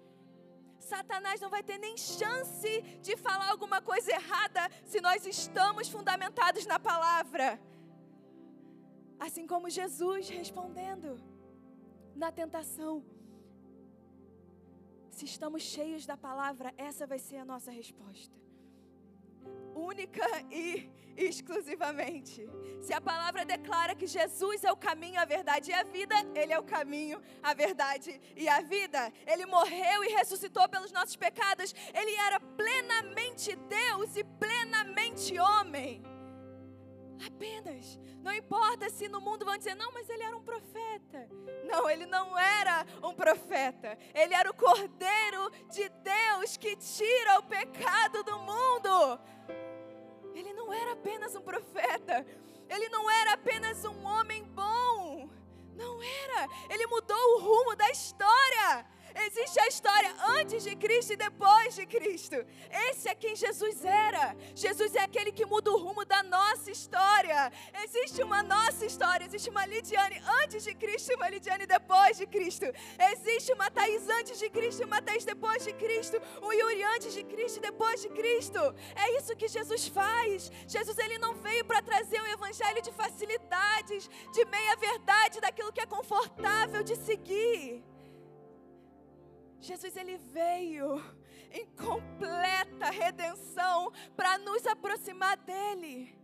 Satanás 0.81 1.39
não 1.39 1.51
vai 1.51 1.63
ter 1.63 1.77
nem 1.77 1.99
chance 1.99 2.81
de 3.03 3.15
falar 3.15 3.51
alguma 3.51 3.83
coisa 3.83 4.11
errada 4.11 4.71
se 4.87 5.03
nós 5.03 5.27
estamos 5.27 5.87
fundamentados 5.91 6.65
na 6.65 6.79
palavra. 6.79 7.61
Assim 9.21 9.47
como 9.47 9.69
Jesus 9.69 10.31
respondendo 10.31 11.32
na 12.15 12.31
tentação. 12.31 13.05
Se 15.11 15.25
estamos 15.25 15.63
cheios 15.63 16.07
da 16.07 16.17
palavra, 16.17 16.73
essa 16.77 17.07
vai 17.07 17.19
ser 17.19 17.37
a 17.37 17.45
nossa 17.45 17.71
resposta. 17.71 18.35
Única 19.75 20.27
e 20.51 20.91
exclusivamente. 21.17 22.49
Se 22.81 22.93
a 22.93 23.01
palavra 23.01 23.45
declara 23.45 23.95
que 23.95 24.07
Jesus 24.07 24.65
é 24.65 24.73
o 24.73 24.77
caminho, 24.77 25.21
a 25.21 25.25
verdade 25.25 25.71
e 25.71 25.75
a 25.75 25.83
vida, 25.83 26.15
Ele 26.35 26.53
é 26.53 26.59
o 26.59 26.65
caminho, 26.65 27.21
a 27.43 27.55
verdade 27.55 28.21
e 28.37 28.49
a 28.49 28.61
vida. 28.61 29.13
Ele 29.27 29.47
morreu 29.47 30.05
e 30.05 30.09
ressuscitou 30.09 30.69
pelos 30.69 30.93
nossos 30.93 31.17
pecados. 31.17 31.75
Ele 31.95 32.15
era 32.17 32.41
plenamente 32.41 33.57
Deus 33.57 34.17
e 34.17 34.25
plenamente 34.25 35.39
homem. 35.39 36.03
Apenas. 37.27 37.99
Não 38.23 38.33
importa 38.33 38.89
se 38.91 39.09
no 39.09 39.21
mundo 39.21 39.45
vão 39.45 39.57
dizer, 39.57 39.75
não, 39.75 39.93
mas 39.93 40.09
ele 40.09 40.23
era 40.23 40.37
um 40.37 40.43
profeta. 40.43 41.29
Não, 41.65 41.89
ele 41.89 42.07
não 42.07 42.39
era 42.39 42.87
um 43.03 43.15
profeta. 43.15 43.99
Ele 44.15 44.35
era 44.35 44.51
o 44.51 44.55
Cordeiro 44.55 45.51
de 45.71 45.89
Deus 45.89 46.57
que 46.57 46.77
tira 46.77 47.39
o 47.39 47.43
pecado 47.43 48.23
do 48.23 48.39
mundo. 48.39 49.21
Ele 50.35 50.53
não 50.53 50.73
era 50.73 50.93
apenas 50.93 51.35
um 51.35 51.43
profeta. 51.43 52.27
Ele 52.69 52.89
não 52.89 53.11
era 53.11 53.35
apenas 53.35 53.85
um 53.85 54.05
homem 54.05 54.45
bom. 54.45 55.29
Não 55.75 56.03
era. 56.03 56.49
Ele 56.69 56.87
mudou 56.87 57.17
o 57.17 57.41
rumo 57.41 57.77
da 57.77 57.91
história. 57.91 58.87
Existe 59.15 59.61
a 59.61 59.69
história 59.69 60.15
antes 60.39 60.63
de 60.63 60.75
Cristo 60.77 61.13
e 61.13 61.17
depois 61.17 61.75
de 61.75 61.87
Cristo. 61.87 62.37
Esse 62.89 63.09
é 63.09 63.15
quem 63.15 63.37
Jesus 63.37 63.85
era. 63.85 64.35
Jesus 64.55 64.95
é 64.95 65.01
aquele 65.01 65.33
que 65.33 65.45
muda 65.45 65.71
o 65.71 65.79
rumo 65.79 66.05
da 66.05 66.23
nossa 66.23 66.71
história. 66.71 67.53
Existe 67.85 68.23
uma 68.23 68.43
nossa 68.43 68.87
história. 68.87 69.25
Existe 69.25 69.51
uma 69.51 69.67
Lidiane 69.67 70.23
antes 70.43 70.65
de 70.65 70.75
Cristo 70.75 71.13
e 71.13 71.15
uma 71.15 71.29
Lidiane 71.29 71.67
depois 71.67 72.17
de 72.17 72.27
Cristo. 72.27 72.67
Existe 73.13 73.53
uma 73.53 73.71
Thaís 73.71 74.09
antes 74.09 74.39
de 74.39 74.49
Cristo 74.49 74.83
e 74.83 74.85
uma 74.85 75.03
Thaís 75.03 75.25
depois 75.25 75.65
de 75.65 75.73
Cristo. 75.75 76.21
Um 76.43 76.53
Yuri 76.53 76.83
antes 76.95 77.13
de 77.13 77.23
Cristo 77.25 77.59
e 77.59 77.61
depois 77.61 78.01
de 78.01 78.09
Cristo. 78.09 78.59
É 78.95 79.19
isso 79.19 79.37
que 79.37 79.49
Jesus 79.49 79.89
faz. 79.89 80.51
Jesus 80.67 80.99
ele 80.99 81.19
não 81.19 81.35
veio 81.35 81.65
para 81.65 81.83
trazer 81.83 82.21
um 82.21 82.27
evangelho 82.27 82.83
de 82.83 82.93
facilidades, 82.93 84.09
de 84.33 84.45
meia 84.47 84.77
verdade, 84.77 85.41
daquilo 85.41 85.73
que 85.73 85.81
é 85.81 85.87
confortável 85.87 86.83
de 86.83 86.97
seguir. 86.97 87.92
Jesus 89.63 89.97
ele 89.97 90.17
veio 90.19 91.01
em 91.53 91.67
completa 91.87 92.91
redenção 92.91 93.93
para 94.17 94.37
nos 94.39 94.67
aproximar 94.67 95.37
dele. 95.37 96.19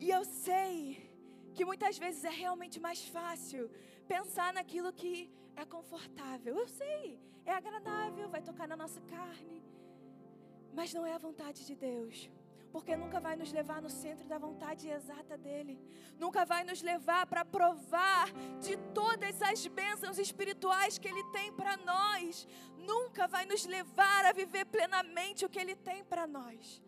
E 0.00 0.08
eu 0.08 0.24
sei 0.24 1.10
que 1.54 1.62
muitas 1.70 1.98
vezes 1.98 2.24
é 2.24 2.30
realmente 2.30 2.80
mais 2.80 3.06
fácil 3.06 3.70
pensar 4.08 4.50
naquilo 4.54 4.90
que 5.00 5.30
é 5.54 5.64
confortável. 5.66 6.56
Eu 6.56 6.68
sei, 6.68 7.20
é 7.44 7.52
agradável, 7.52 8.30
vai 8.30 8.40
tocar 8.40 8.66
na 8.66 8.76
nossa 8.76 9.00
carne. 9.02 9.62
Mas 10.72 10.94
não 10.94 11.04
é 11.04 11.12
a 11.12 11.18
vontade 11.18 11.66
de 11.66 11.74
Deus 11.74 12.30
porque 12.72 12.96
nunca 12.96 13.18
vai 13.20 13.34
nos 13.36 13.52
levar 13.52 13.80
no 13.82 13.90
centro 13.90 14.26
da 14.26 14.38
vontade 14.38 14.88
exata 14.88 15.36
dele, 15.36 15.78
nunca 16.18 16.44
vai 16.44 16.62
nos 16.64 16.82
levar 16.82 17.26
para 17.26 17.44
provar 17.44 18.30
de 18.60 18.76
todas 18.94 19.40
as 19.42 19.66
bênçãos 19.66 20.18
espirituais 20.18 20.98
que 20.98 21.08
ele 21.08 21.24
tem 21.24 21.52
para 21.52 21.76
nós, 21.78 22.46
nunca 22.78 23.26
vai 23.26 23.44
nos 23.44 23.64
levar 23.64 24.24
a 24.24 24.32
viver 24.32 24.64
plenamente 24.66 25.44
o 25.44 25.48
que 25.48 25.58
ele 25.58 25.74
tem 25.74 26.04
para 26.04 26.26
nós. 26.26 26.82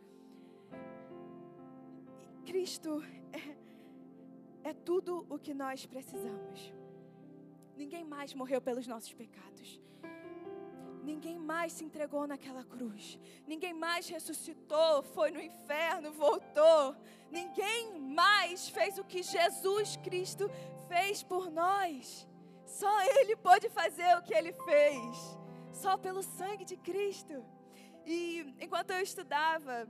Cristo 2.45 3.03
é, 3.33 4.71
é 4.71 4.73
tudo 4.73 5.27
o 5.29 5.39
que 5.39 5.55
nós 5.55 5.87
precisamos. 5.87 6.73
Ninguém 7.77 8.05
mais 8.05 8.35
morreu 8.35 8.61
pelos 8.61 8.87
nossos 8.87 9.13
pecados. 9.13 9.81
Ninguém 11.03 11.39
mais 11.39 11.73
se 11.73 11.85
entregou 11.85 12.27
naquela 12.27 12.65
cruz. 12.65 13.19
Ninguém 13.47 13.75
mais 13.75 14.09
ressuscitou, 14.09 15.03
foi 15.03 15.31
no 15.33 15.41
inferno, 15.41 16.13
voltou. 16.13 16.97
Ninguém 17.31 17.99
mais 17.99 18.69
fez 18.69 18.99
o 18.99 19.05
que 19.05 19.23
Jesus 19.23 19.97
Cristo 19.97 20.49
fez 20.89 21.23
por 21.23 21.51
nós. 21.51 22.29
Só 22.65 23.03
Ele 23.19 23.35
pode 23.35 23.69
fazer 23.69 24.17
o 24.17 24.23
que 24.23 24.33
Ele 24.33 24.53
fez. 24.53 25.39
Só 25.73 25.97
pelo 25.97 26.23
sangue 26.23 26.65
de 26.65 26.77
Cristo. 26.77 27.45
E 28.07 28.55
enquanto 28.61 28.91
eu 28.91 29.01
estudava, 29.01 29.89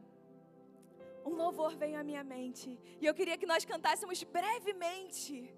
um 1.27 1.35
louvor 1.35 1.77
veio 1.77 1.99
à 1.99 2.03
minha 2.03 2.25
mente. 2.25 2.79
E 3.01 3.07
eu 3.07 3.15
queria 3.15 3.37
que 3.37 3.47
nós 3.47 3.65
cantássemos 3.65 4.23
brevemente 4.23 5.55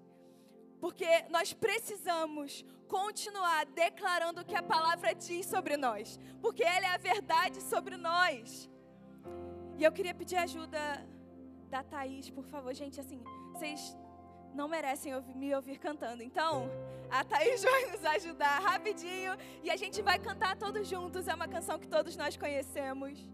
porque 0.85 1.07
nós 1.31 1.51
precisamos 1.51 2.63
continuar 2.87 3.65
declarando 3.65 4.41
o 4.41 4.45
que 4.45 4.55
a 4.55 4.61
palavra 4.61 5.15
diz 5.15 5.47
sobre 5.47 5.75
nós, 5.77 6.19
porque 6.39 6.63
ela 6.63 6.85
é 6.85 6.93
a 6.93 6.97
verdade 6.97 7.59
sobre 7.63 7.97
nós. 7.97 8.69
E 9.79 9.83
eu 9.83 9.91
queria 9.91 10.13
pedir 10.13 10.35
ajuda 10.35 10.79
da 11.71 11.81
Thaís, 11.81 12.29
por 12.29 12.45
favor, 12.45 12.71
gente, 12.75 12.99
assim, 12.99 13.19
vocês 13.51 13.97
não 14.53 14.67
merecem 14.67 15.11
me 15.33 15.55
ouvir 15.55 15.79
cantando. 15.79 16.21
Então, 16.21 16.69
a 17.09 17.23
Thaís 17.23 17.63
vai 17.65 17.85
nos 17.87 18.05
ajudar 18.05 18.59
rapidinho 18.59 19.35
e 19.63 19.71
a 19.71 19.75
gente 19.75 20.03
vai 20.03 20.19
cantar 20.19 20.55
todos 20.55 20.87
juntos. 20.87 21.27
É 21.27 21.33
uma 21.33 21.47
canção 21.47 21.79
que 21.79 21.87
todos 21.87 22.15
nós 22.15 22.37
conhecemos. 22.37 23.27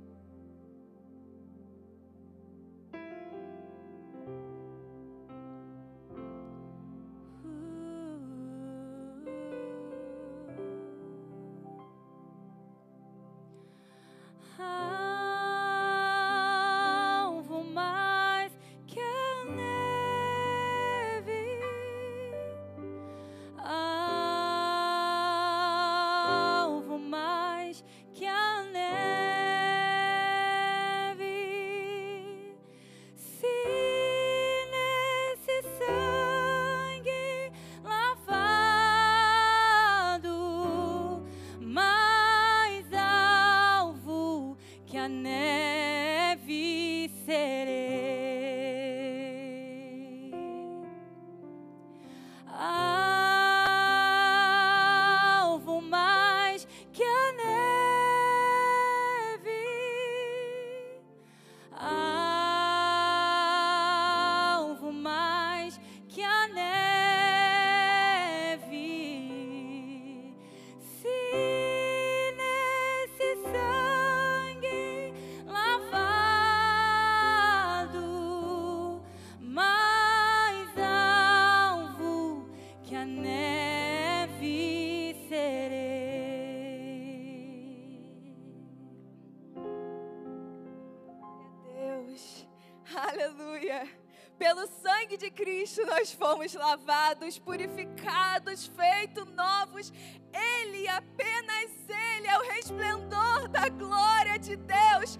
Cristo 95.51 95.85
nós 95.85 96.13
fomos 96.13 96.53
lavados, 96.53 97.37
purificados, 97.37 98.67
feitos 98.67 99.27
novos. 99.33 99.91
Ele, 100.31 100.87
apenas 100.87 101.69
Ele, 101.89 102.27
é 102.27 102.37
o 102.39 102.41
resplendor 102.53 103.49
da 103.49 103.67
glória 103.67 104.39
de 104.39 104.55
Deus. 104.55 105.19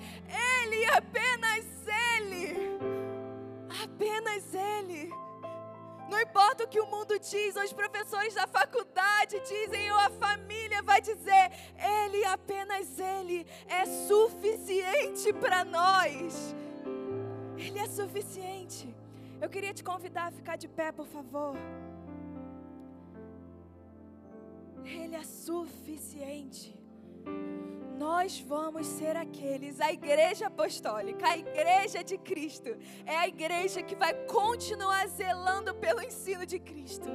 Ele, 0.61 0.85
apenas 0.85 1.65
Ele. 2.15 2.55
Apenas 3.83 4.53
Ele. 4.53 5.11
Não 6.09 6.21
importa 6.21 6.63
o 6.63 6.67
que 6.67 6.79
o 6.79 6.87
mundo 6.87 7.19
diz, 7.19 7.57
ou 7.57 7.63
os 7.63 7.73
professores 7.73 8.33
da 8.33 8.47
faculdade 8.47 9.37
dizem, 9.41 9.91
ou 9.91 9.99
a 9.99 10.09
família 10.11 10.81
vai 10.81 11.01
dizer, 11.01 11.51
Ele, 11.77 12.23
apenas 12.23 12.97
Ele, 12.97 13.45
é 13.67 13.85
suficiente 13.85 15.33
para 15.33 15.65
nós. 15.65 16.55
Ele 17.57 17.79
é 17.79 17.87
suficiente. 17.87 19.00
Eu 19.41 19.49
queria 19.49 19.73
te 19.73 19.83
convidar 19.83 20.27
a 20.27 20.31
ficar 20.31 20.55
de 20.55 20.67
pé, 20.67 20.91
por 20.91 21.07
favor. 21.07 21.55
Ele 24.85 25.15
é 25.15 25.23
suficiente. 25.23 26.79
Nós 27.97 28.39
vamos 28.39 28.85
ser 28.87 29.15
aqueles, 29.15 29.79
a 29.79 29.91
igreja 29.91 30.47
apostólica, 30.47 31.27
a 31.27 31.37
igreja 31.37 32.03
de 32.03 32.17
Cristo, 32.17 32.69
é 33.05 33.15
a 33.15 33.27
igreja 33.27 33.83
que 33.83 33.95
vai 33.95 34.13
continuar 34.25 35.07
zelando 35.07 35.73
pelo 35.75 36.01
ensino 36.01 36.45
de 36.45 36.59
Cristo 36.59 37.09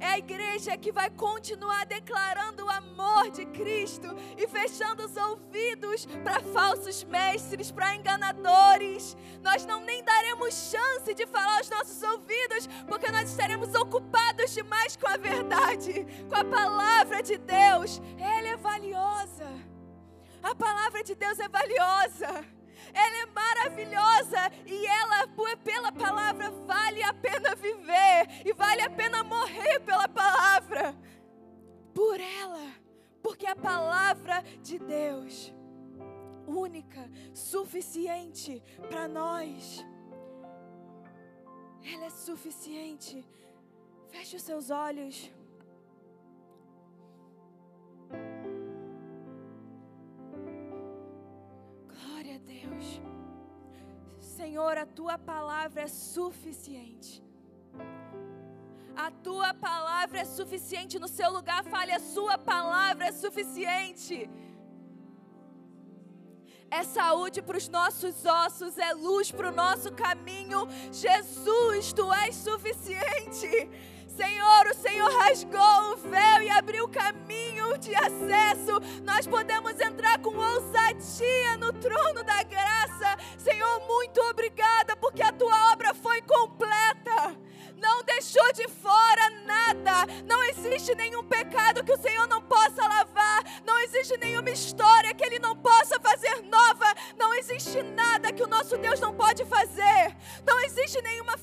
é 0.00 0.06
a 0.06 0.18
igreja 0.18 0.76
que 0.76 0.90
vai 0.90 1.10
continuar 1.10 1.84
declarando 1.84 2.64
o 2.64 2.70
amor 2.70 3.30
de 3.30 3.44
Cristo 3.46 4.08
e 4.36 4.48
fechando 4.48 5.04
os 5.04 5.16
ouvidos 5.16 6.06
para 6.24 6.40
falsos 6.40 7.04
mestres, 7.04 7.70
para 7.70 7.94
enganadores. 7.94 9.16
Nós 9.42 9.64
não 9.66 9.80
nem 9.82 10.02
daremos 10.02 10.54
chance 10.54 11.14
de 11.14 11.26
falar 11.26 11.58
aos 11.58 11.70
nossos 11.70 12.02
ouvidos, 12.02 12.66
porque 12.88 13.12
nós 13.12 13.30
estaremos 13.30 13.74
ocupados 13.74 14.52
demais 14.52 14.96
com 14.96 15.06
a 15.06 15.16
verdade, 15.16 16.06
com 16.28 16.36
a 16.36 16.44
palavra 16.44 17.22
de 17.22 17.36
Deus. 17.36 18.00
Ela 18.18 18.48
é 18.48 18.56
valiosa. 18.56 19.48
A 20.42 20.54
palavra 20.54 21.04
de 21.04 21.14
Deus 21.14 21.38
é 21.38 21.48
valiosa 21.48 22.59
ela 22.92 23.16
é 23.22 23.26
maravilhosa 23.26 24.52
e 24.66 24.86
ela, 24.86 25.28
pela 25.64 25.92
palavra, 25.92 26.50
vale 26.50 27.02
a 27.02 27.12
pena 27.12 27.54
viver 27.54 28.42
e 28.44 28.52
vale 28.52 28.82
a 28.82 28.90
pena 28.90 29.22
morrer 29.22 29.80
pela 29.80 30.08
palavra. 30.08 30.96
Por 31.94 32.20
ela, 32.20 32.72
porque 33.22 33.46
a 33.46 33.56
palavra 33.56 34.42
de 34.62 34.78
Deus, 34.78 35.52
única, 36.46 37.10
suficiente 37.32 38.62
para 38.88 39.08
nós, 39.08 39.84
ela 41.82 42.06
é 42.06 42.10
suficiente. 42.10 43.26
Feche 44.08 44.36
os 44.36 44.42
seus 44.42 44.70
olhos. 44.70 45.30
Senhor, 54.50 54.76
a 54.76 54.84
tua 54.84 55.16
palavra 55.16 55.82
é 55.82 55.86
suficiente. 55.86 57.22
A 58.96 59.08
tua 59.26 59.54
palavra 59.54 60.18
é 60.18 60.24
suficiente 60.24 60.98
no 60.98 61.06
seu 61.06 61.30
lugar, 61.30 61.62
fale, 61.62 61.92
a 61.92 62.00
sua 62.00 62.36
palavra 62.36 63.04
é 63.06 63.12
suficiente. 63.12 64.28
É 66.68 66.82
saúde 66.82 67.40
para 67.40 67.58
os 67.58 67.68
nossos 67.68 68.24
ossos, 68.24 68.76
é 68.76 68.92
luz 68.92 69.30
para 69.30 69.50
o 69.50 69.54
nosso 69.54 69.92
caminho. 69.92 70.66
Jesus, 70.90 71.92
tu 71.92 72.12
és 72.12 72.34
suficiente. 72.34 73.70
Senhor, 74.16 74.66
o 74.66 74.74
Senhor 74.74 75.10
rasgou 75.18 75.92
o 75.92 75.96
véu 75.96 76.42
e 76.42 76.50
abriu 76.50 76.84
o 76.84 76.88
caminho 76.88 77.78
de 77.78 77.94
acesso. 77.94 78.80
Nós 79.04 79.26
podemos 79.26 79.78
entrar 79.80 80.18
com 80.18 80.36
ousadia 80.36 81.56
no 81.58 81.72
trono 81.72 82.22
da 82.24 82.42
graça. 82.42 83.16
Senhor, 83.38 83.80
muito 83.86 84.20
obrigada 84.22 84.96
porque 84.96 85.22
a 85.22 85.32
tua 85.32 85.72
obra 85.72 85.94
foi 85.94 86.20
completa. 86.22 87.36
Não 87.80 88.02
deixou 88.02 88.52
de 88.52 88.68
fora 88.68 89.30
nada. 89.46 90.06
Não 90.26 90.44
existe 90.44 90.94
nenhum 90.94 91.24
pecado 91.24 91.82
que 91.82 91.92
o 91.92 92.00
Senhor 92.00 92.28
não 92.28 92.42
possa 92.42 92.86
lavar. 92.86 93.42
Não 93.64 93.78
existe 93.80 94.18
nenhuma 94.18 94.50
história 94.50 95.14
que 95.14 95.24
Ele 95.24 95.38
não 95.38 95.56
possa 95.56 95.98
fazer 95.98 96.42
nova. 96.42 96.94
Não 97.16 97.32
existe 97.34 97.82
nada 97.82 98.32
que 98.32 98.42
o 98.42 98.46
nosso 98.46 98.76
Deus 98.76 99.00
não 99.00 99.14
pode 99.14 99.46
fazer. 99.46 100.14
Não 100.46 100.60
existe 100.60 101.00
nenhuma 101.00 101.38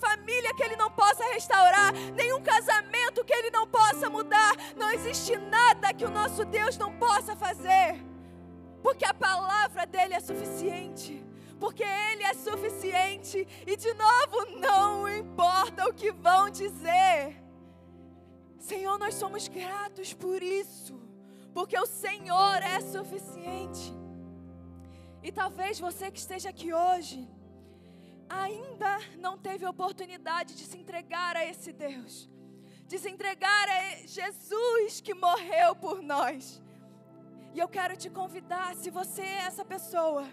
restaurar. 1.47 1.93
Nenhum 2.15 2.41
casamento 2.41 3.23
que 3.23 3.33
Ele 3.33 3.49
não 3.51 3.67
possa 3.67 4.09
mudar. 4.09 4.55
Não 4.75 4.91
existe 4.91 5.37
nada 5.37 5.93
que 5.93 6.05
o 6.05 6.09
nosso 6.09 6.43
Deus 6.45 6.77
não 6.77 6.91
possa 6.93 7.35
fazer. 7.35 8.03
Porque 8.81 9.05
a 9.05 9.13
palavra 9.13 9.85
dele 9.85 10.13
é 10.13 10.19
suficiente 10.19 11.23
porque 11.59 11.81
Ele 11.81 12.21
é 12.21 12.35
suficiente 12.35 13.47
e 13.65 13.75
de 13.75 13.91
novo 13.95 14.59
não 14.59 15.09
importa 15.09 15.89
o 15.89 15.93
que 15.93 16.11
vão 16.11 16.51
dizer. 16.51 17.35
Senhor, 18.59 18.99
nós 18.99 19.15
somos 19.15 19.47
gratos 19.47 20.13
por 20.13 20.43
isso, 20.43 21.01
porque 21.55 21.75
o 21.75 21.87
Senhor 21.87 22.61
é 22.61 22.79
suficiente. 22.79 23.91
E 25.23 25.31
talvez 25.31 25.79
você 25.79 26.11
que 26.11 26.19
esteja 26.19 26.49
aqui 26.49 26.71
hoje 26.71 27.27
ainda 28.29 28.99
não 29.17 29.37
teve 29.37 29.65
oportunidade 29.65 30.55
de 30.55 30.65
se 30.65 30.77
entregar 30.77 31.35
a 31.35 31.45
esse 31.45 31.71
Deus, 31.71 32.29
de 32.85 32.97
se 32.99 33.09
entregar 33.09 33.67
a 33.69 34.07
Jesus 34.07 35.01
que 35.01 35.13
morreu 35.13 35.75
por 35.75 36.01
nós. 36.01 36.61
E 37.53 37.59
eu 37.59 37.67
quero 37.67 37.95
te 37.95 38.09
convidar, 38.09 38.75
se 38.75 38.89
você 38.89 39.21
é 39.21 39.45
essa 39.47 39.65
pessoa, 39.65 40.27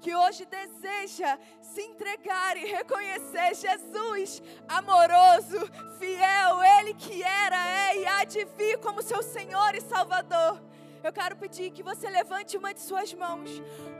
que 0.00 0.14
hoje 0.14 0.46
deseja 0.46 1.38
se 1.60 1.82
entregar 1.82 2.56
e 2.56 2.64
reconhecer 2.64 3.54
Jesus 3.54 4.42
amoroso, 4.66 5.58
fiel, 5.98 6.62
Ele 6.78 6.94
que 6.94 7.22
era, 7.22 7.90
é 7.90 7.98
e 7.98 8.06
há 8.06 8.24
de 8.24 8.44
vir 8.56 8.78
como 8.78 9.02
seu 9.02 9.22
Senhor 9.22 9.74
e 9.74 9.80
Salvador. 9.80 10.60
Eu 11.02 11.12
quero 11.12 11.36
pedir 11.36 11.70
que 11.70 11.82
você 11.82 12.08
levante 12.08 12.56
uma 12.56 12.74
de 12.74 12.80
suas 12.80 13.12
mãos 13.14 13.50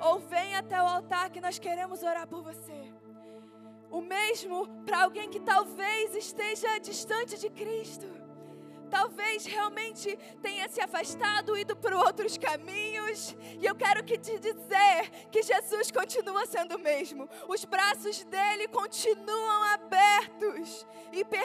ou 0.00 0.18
venha 0.20 0.58
até 0.58 0.80
o 0.82 0.86
altar 0.86 1.30
que 1.30 1.40
nós 1.40 1.58
queremos 1.58 2.02
orar 2.02 2.26
por 2.26 2.42
você. 2.42 2.99
O 3.90 4.00
mesmo 4.00 4.68
para 4.84 5.02
alguém 5.02 5.28
que 5.28 5.40
talvez 5.40 6.14
esteja 6.14 6.78
distante 6.78 7.38
de 7.38 7.50
Cristo 7.50 8.20
talvez 8.90 9.46
realmente 9.46 10.18
tenha 10.42 10.68
se 10.68 10.80
afastado, 10.80 11.56
ido 11.56 11.76
por 11.76 11.92
outros 11.92 12.36
caminhos. 12.36 13.36
E 13.58 13.64
eu 13.64 13.74
quero 13.74 14.02
que 14.04 14.18
te 14.18 14.38
dizer 14.38 15.10
que 15.30 15.42
Jesus 15.42 15.90
continua 15.90 16.44
sendo 16.44 16.76
o 16.76 16.78
mesmo. 16.78 17.28
Os 17.48 17.64
braços 17.64 18.24
dele 18.24 18.66
continuam 18.68 19.62
abertos 19.74 20.84
e 21.12 21.24
perdoam 21.24 21.40